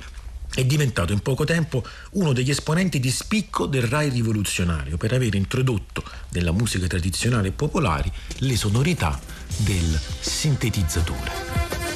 È 0.51 0.63
diventato 0.63 1.11
in 1.11 1.19
poco 1.19 1.43
tempo 1.43 1.85
uno 2.11 2.31
degli 2.31 2.51
esponenti 2.51 3.01
di 3.01 3.11
spicco 3.11 3.65
del 3.65 3.83
Rai 3.83 4.09
rivoluzionario 4.09 4.95
per 4.95 5.11
aver 5.11 5.35
introdotto 5.35 6.05
nella 6.29 6.53
musica 6.53 6.87
tradizionale 6.87 7.49
e 7.49 7.51
popolari 7.51 8.09
le 8.37 8.55
sonorità 8.55 9.19
del 9.59 9.99
sintetizzatore. 10.19 11.88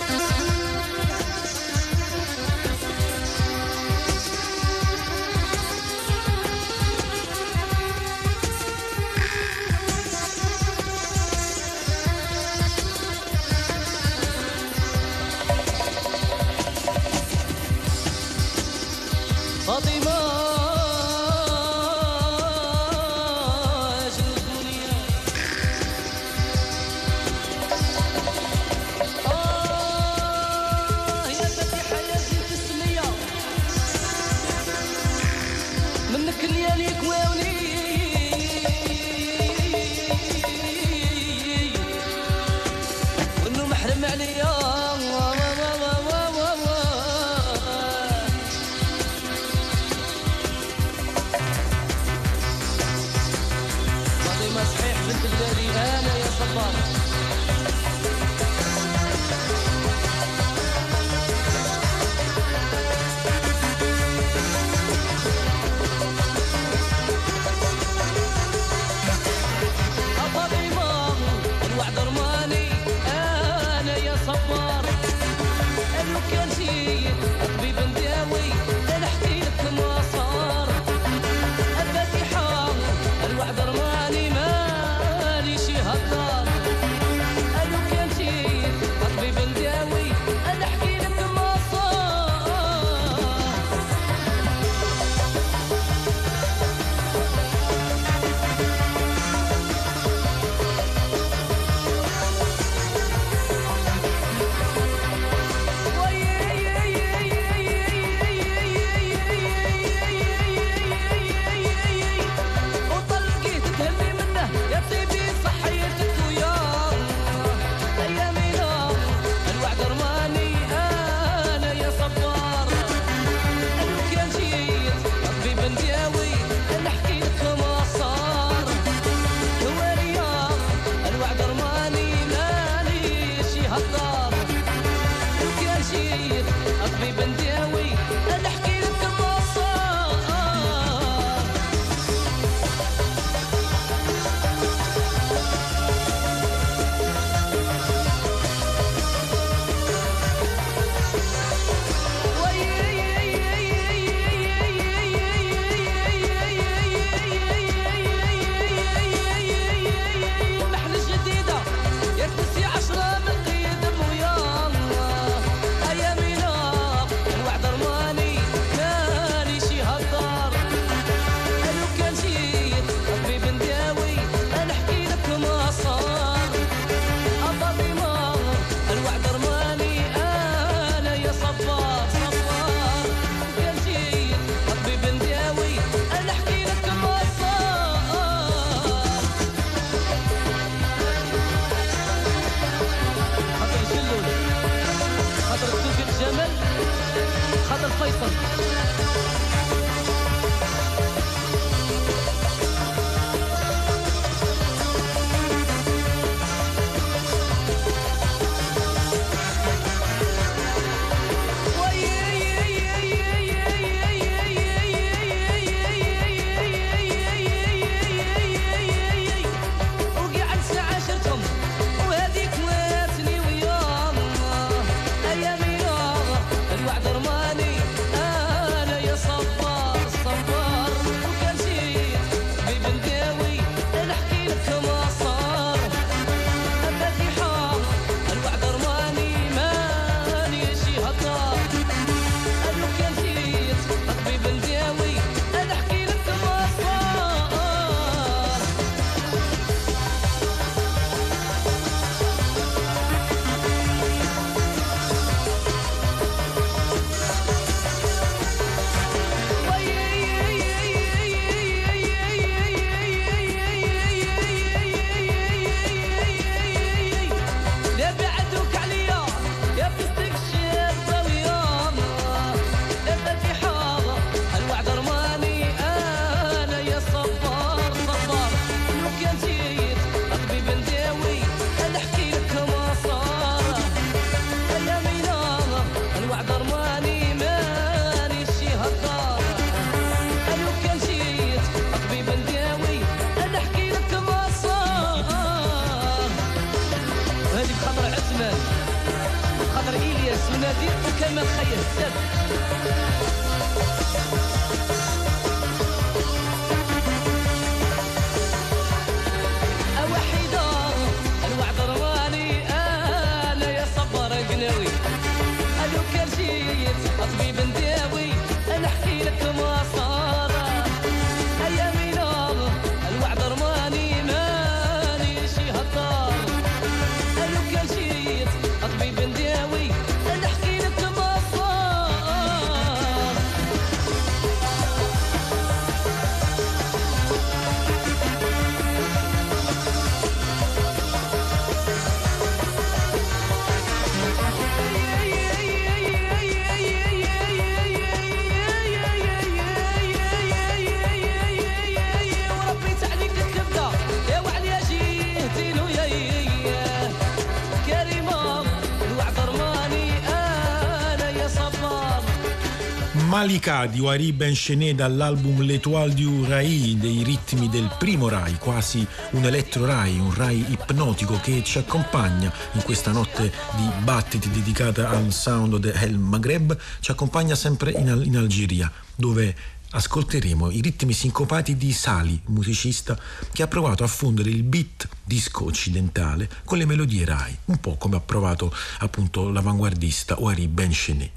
Malika 363.53 363.85
di 363.85 363.99
Wari 363.99 364.33
Benchené 364.33 364.95
dall'album 364.95 365.61
L'Etoile 365.61 366.15
du 366.15 366.43
Rai, 366.43 366.97
dei 366.97 367.21
ritmi 367.21 367.69
del 367.69 367.87
primo 367.99 368.27
Rai, 368.27 368.57
quasi 368.57 369.05
un 369.33 369.45
elettro 369.45 369.85
Rai, 369.85 370.17
un 370.17 370.33
Rai 370.33 370.65
ipnotico 370.71 371.39
che 371.39 371.61
ci 371.63 371.77
accompagna 371.77 372.51
in 372.71 372.81
questa 372.81 373.11
notte 373.11 373.53
di 373.75 373.87
battiti 374.01 374.49
dedicata 374.49 375.07
al 375.07 375.31
sound 375.31 375.77
del 375.77 376.17
Maghreb, 376.17 376.75
ci 376.99 377.11
accompagna 377.11 377.53
sempre 377.53 377.91
in, 377.91 378.09
Al- 378.09 378.25
in 378.25 378.37
Algeria, 378.37 378.91
dove 379.15 379.55
ascolteremo 379.91 380.71
i 380.71 380.81
ritmi 380.81 381.13
sincopati 381.13 381.77
di 381.77 381.93
Sali, 381.93 382.41
musicista 382.45 383.15
che 383.51 383.61
ha 383.61 383.67
provato 383.67 384.03
a 384.03 384.07
fondere 384.07 384.49
il 384.49 384.63
beat 384.63 385.07
disco 385.23 385.65
occidentale 385.65 386.49
con 386.65 386.79
le 386.79 386.85
melodie 386.85 387.23
Rai, 387.23 387.55
un 387.65 387.79
po' 387.79 387.97
come 387.97 388.15
ha 388.15 388.19
provato 388.19 388.73
appunto 388.97 389.49
l'avanguardista 389.49 390.39
Wari 390.39 390.67
Benchené. 390.67 391.31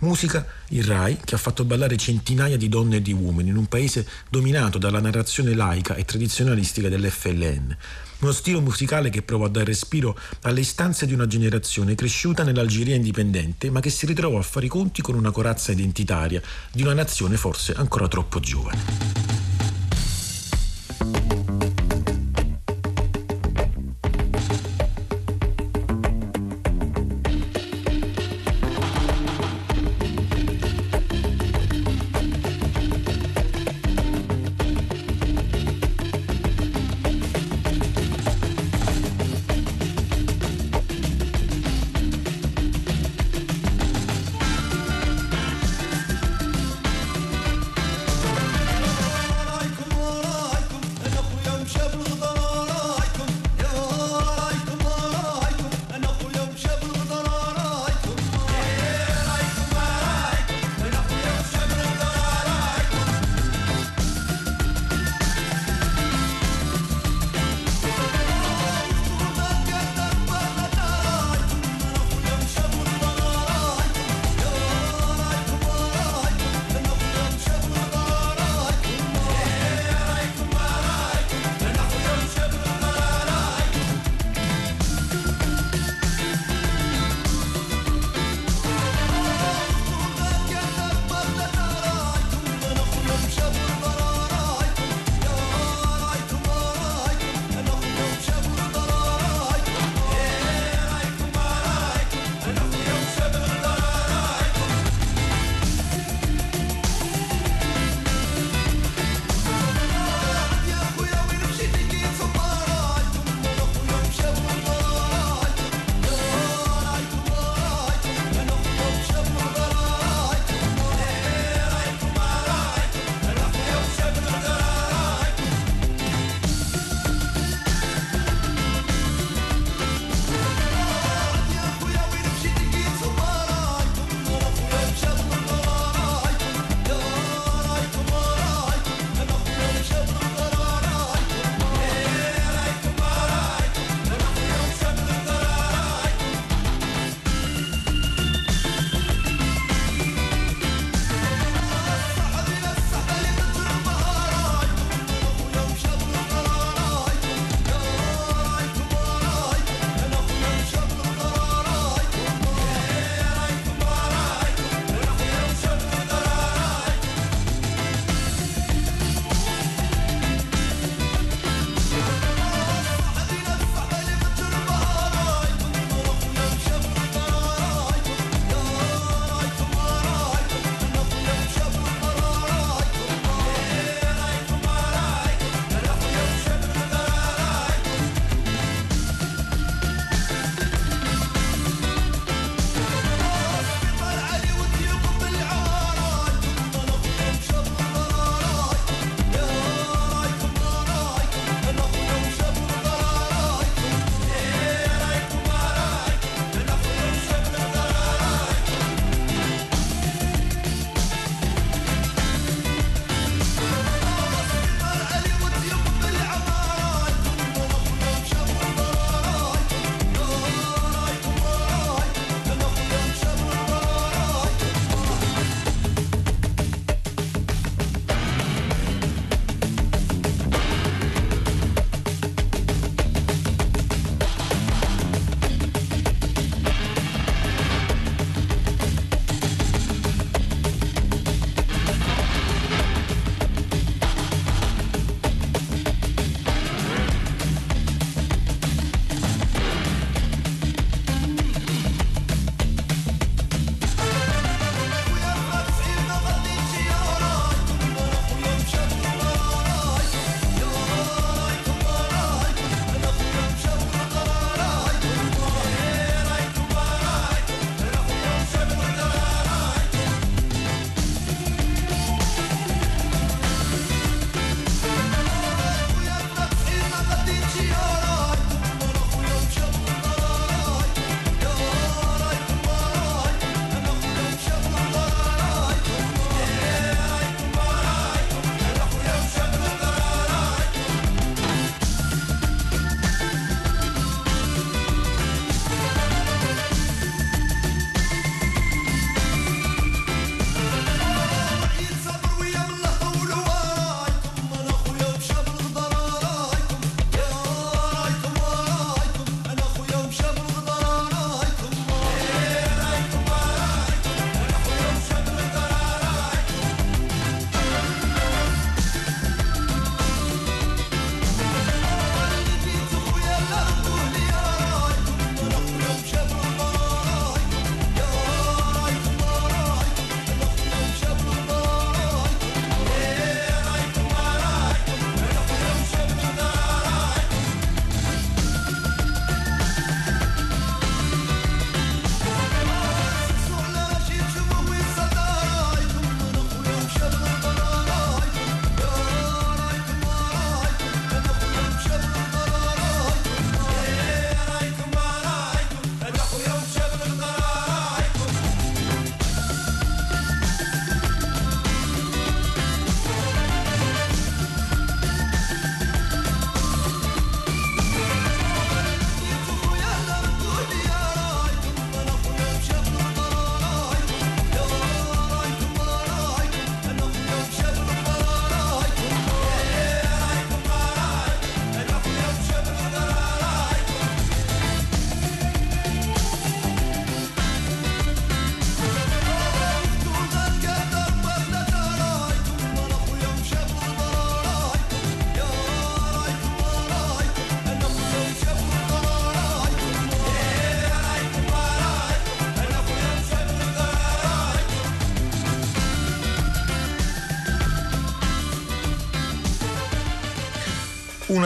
Musica, 0.00 0.46
il 0.68 0.84
Rai, 0.84 1.18
che 1.24 1.34
ha 1.34 1.38
fatto 1.38 1.64
ballare 1.64 1.96
centinaia 1.96 2.56
di 2.56 2.68
donne 2.68 2.96
e 2.96 3.02
di 3.02 3.12
uomini 3.12 3.50
in 3.50 3.56
un 3.56 3.66
paese 3.66 4.06
dominato 4.28 4.78
dalla 4.78 5.00
narrazione 5.00 5.54
laica 5.54 5.96
e 5.96 6.04
tradizionalistica 6.04 6.88
dell'FLN. 6.88 7.76
Uno 8.20 8.32
stile 8.32 8.60
musicale 8.60 9.10
che 9.10 9.22
prova 9.22 9.46
a 9.46 9.48
dare 9.48 9.66
respiro 9.66 10.16
alle 10.42 10.60
istanze 10.60 11.06
di 11.06 11.14
una 11.14 11.26
generazione 11.26 11.96
cresciuta 11.96 12.44
nell'Algeria 12.44 12.94
indipendente, 12.94 13.70
ma 13.70 13.80
che 13.80 13.90
si 13.90 14.06
ritrovò 14.06 14.38
a 14.38 14.42
fare 14.42 14.66
i 14.66 14.68
conti 14.68 15.02
con 15.02 15.16
una 15.16 15.32
corazza 15.32 15.72
identitaria 15.72 16.40
di 16.70 16.82
una 16.82 16.94
nazione 16.94 17.36
forse 17.36 17.74
ancora 17.74 18.06
troppo 18.06 18.38
giovane. 18.38 19.27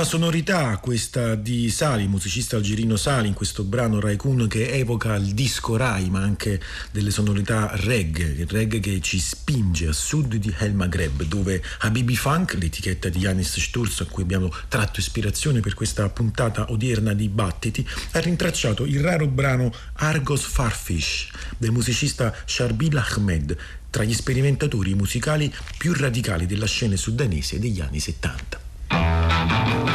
Una 0.02 0.10
sonorità, 0.10 0.78
questa 0.78 1.36
di 1.36 1.70
Sali, 1.70 2.08
musicista 2.08 2.56
algerino 2.56 2.96
Sali, 2.96 3.28
in 3.28 3.34
questo 3.34 3.62
brano 3.62 4.00
Raikun 4.00 4.48
che 4.48 4.72
evoca 4.72 5.14
il 5.14 5.32
disco 5.32 5.76
Rai, 5.76 6.10
ma 6.10 6.20
anche 6.22 6.60
delle 6.90 7.12
sonorità 7.12 7.70
reggae, 7.74 8.32
il 8.32 8.48
reggae 8.48 8.80
che 8.80 9.00
ci 9.00 9.20
spinge 9.20 9.86
a 9.86 9.92
sud 9.92 10.34
di 10.34 10.52
El 10.58 10.74
Maghreb, 10.74 11.22
dove 11.22 11.62
Habibi 11.82 12.16
Funk, 12.16 12.54
l'etichetta 12.54 13.10
di 13.10 13.20
Yanis 13.20 13.60
Sturz 13.60 14.00
a 14.00 14.06
cui 14.06 14.24
abbiamo 14.24 14.52
tratto 14.66 14.98
ispirazione 14.98 15.60
per 15.60 15.74
questa 15.74 16.08
puntata 16.08 16.72
odierna 16.72 17.12
di 17.12 17.28
Battiti, 17.28 17.88
ha 18.10 18.18
rintracciato 18.18 18.84
il 18.84 18.98
raro 18.98 19.28
brano 19.28 19.72
Argos 19.92 20.42
Farfish 20.42 21.28
del 21.58 21.70
musicista 21.70 22.34
Sharbil 22.44 22.96
Ahmed, 22.96 23.56
tra 23.88 24.02
gli 24.02 24.14
sperimentatori 24.14 24.94
musicali 24.94 25.54
più 25.78 25.92
radicali 25.92 26.46
della 26.46 26.66
scena 26.66 26.96
sudanese 26.96 27.60
degli 27.60 27.80
anni 27.80 28.00
70. 28.00 29.91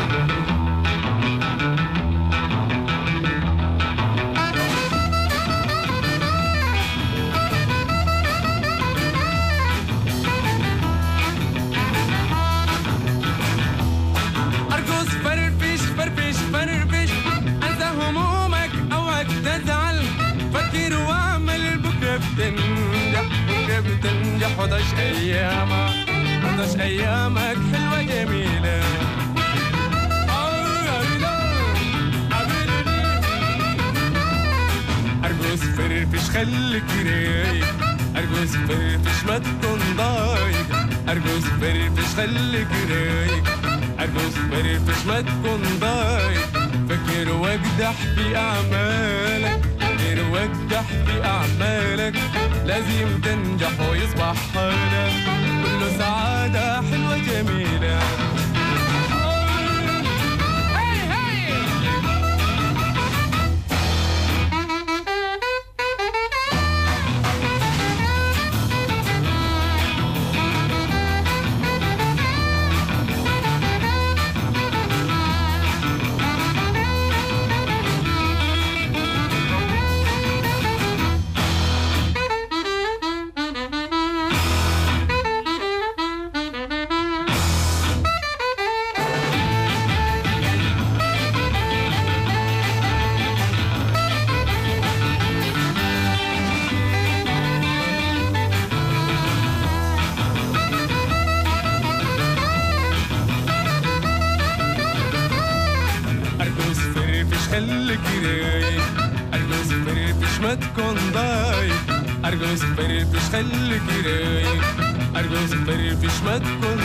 ارقص 115.96 116.20
فرفش 116.20 116.75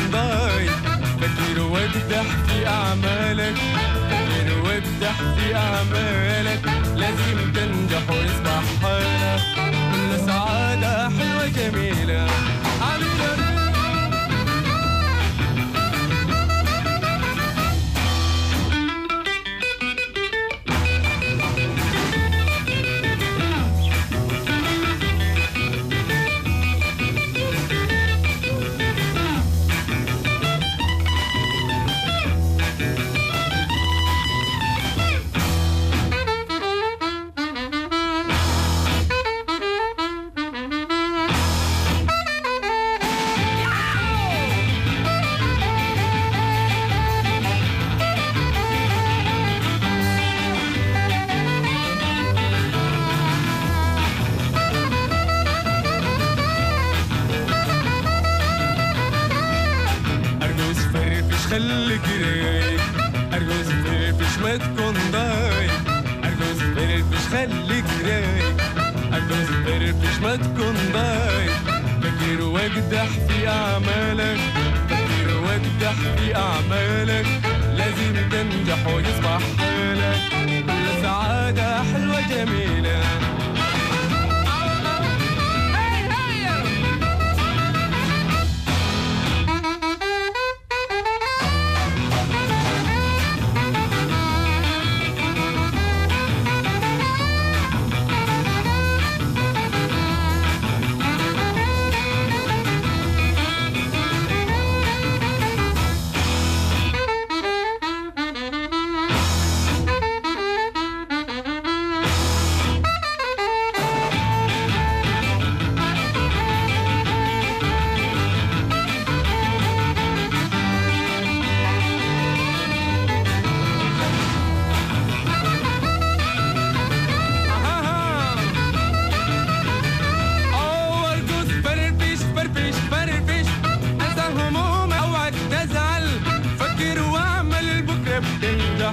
بكرة 138.12 138.20
بتنجح 138.20 138.92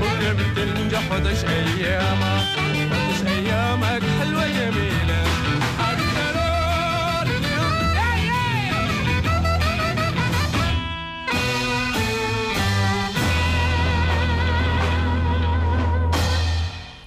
بكرة 0.00 0.32
بتنجح 0.32 1.12
وتش 1.12 1.44
أيامك 1.44 2.44
وتش 2.92 3.26
أيامك 3.32 4.02
حلوة 4.20 4.46
جميلة 4.48 5.24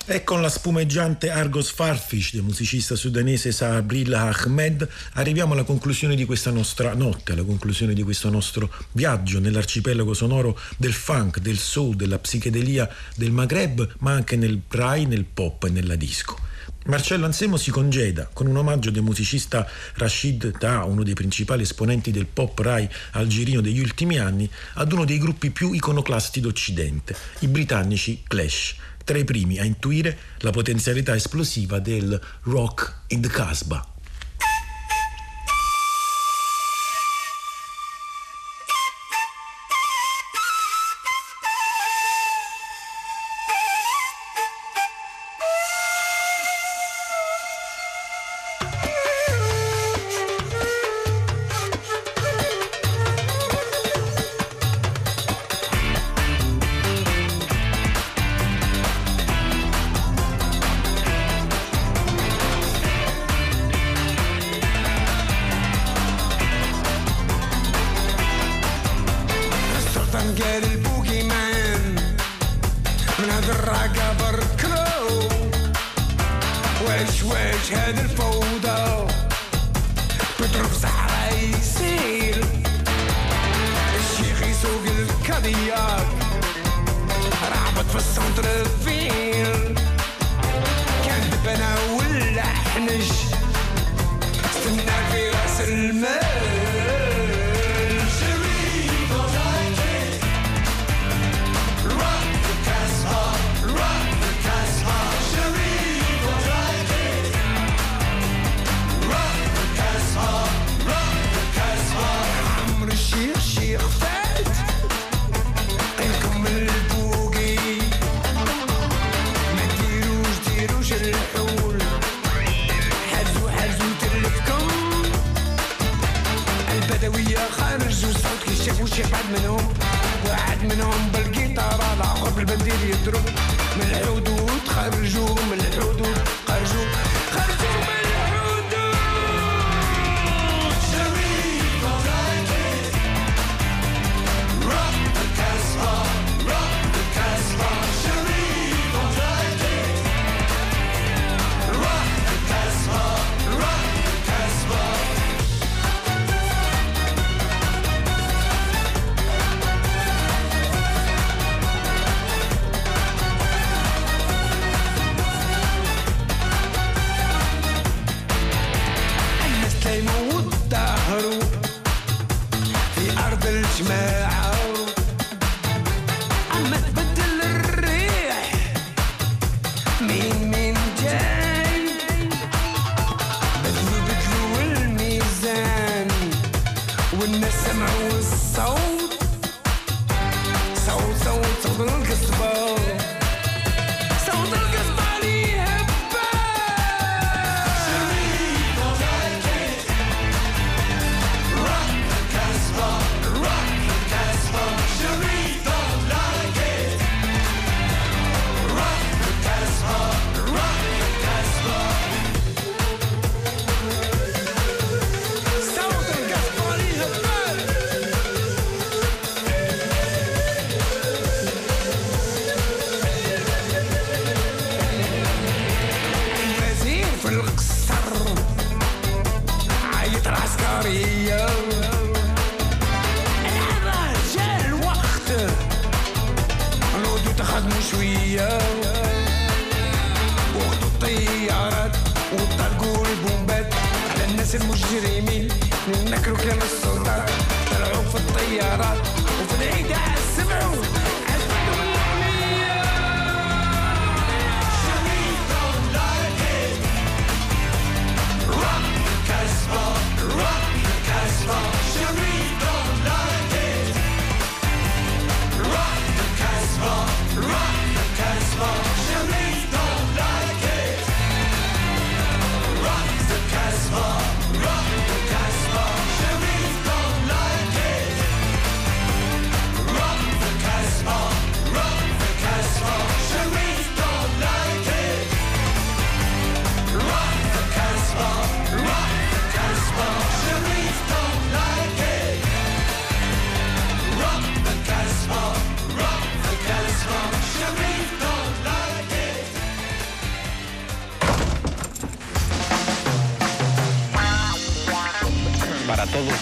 E 0.09 0.23
con 0.23 0.41
la 0.41 0.47
spumeggiante 0.47 1.29
Argos 1.29 1.69
Farfish 1.69 2.31
del 2.31 2.41
musicista 2.41 2.95
sudanese 2.95 3.51
Sabrillah 3.51 4.33
Ahmed 4.33 4.87
arriviamo 5.15 5.51
alla 5.51 5.65
conclusione 5.65 6.15
di 6.15 6.23
questa 6.23 6.49
nostra 6.49 6.93
notte, 6.93 7.33
alla 7.33 7.43
conclusione 7.43 7.93
di 7.93 8.03
questo 8.03 8.29
nostro 8.29 8.71
viaggio 8.93 9.41
nell'arcipelago 9.41 10.13
sonoro 10.13 10.57
del 10.77 10.93
funk, 10.93 11.39
del 11.39 11.57
soul, 11.57 11.97
della 11.97 12.19
psichedelia 12.19 12.89
del 13.17 13.31
Maghreb, 13.31 13.95
ma 13.99 14.13
anche 14.13 14.37
nel 14.37 14.61
rai, 14.69 15.05
nel 15.07 15.25
pop 15.25 15.65
e 15.65 15.71
nella 15.71 15.95
disco. 15.95 16.39
Marcello 16.85 17.25
Anselmo 17.25 17.57
si 17.57 17.69
congeda 17.69 18.29
con 18.31 18.47
un 18.47 18.55
omaggio 18.55 18.91
del 18.91 19.03
musicista 19.03 19.67
Rashid 19.95 20.57
Ta, 20.57 20.85
uno 20.85 21.03
dei 21.03 21.15
principali 21.15 21.63
esponenti 21.63 22.11
del 22.11 22.27
pop 22.27 22.57
rai 22.59 22.87
algerino 23.11 23.59
degli 23.59 23.81
ultimi 23.81 24.17
anni, 24.19 24.49
ad 24.75 24.93
uno 24.93 25.03
dei 25.03 25.17
gruppi 25.17 25.51
più 25.51 25.73
iconoclasti 25.73 26.39
d'Occidente, 26.39 27.13
i 27.39 27.47
britannici 27.49 28.23
Clash 28.25 28.75
tra 29.07 29.17
i 29.17 29.23
primi 29.23 29.57
a 29.57 29.63
intuire 29.63 30.17
la 30.39 30.51
potenzialità 30.51 31.15
esplosiva 31.15 31.79
del 31.79 32.19
rock 32.41 33.03
in 33.07 33.21
the 33.21 33.29
Casbah. 33.29 33.96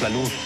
La 0.06 0.10
luz. 0.10 0.45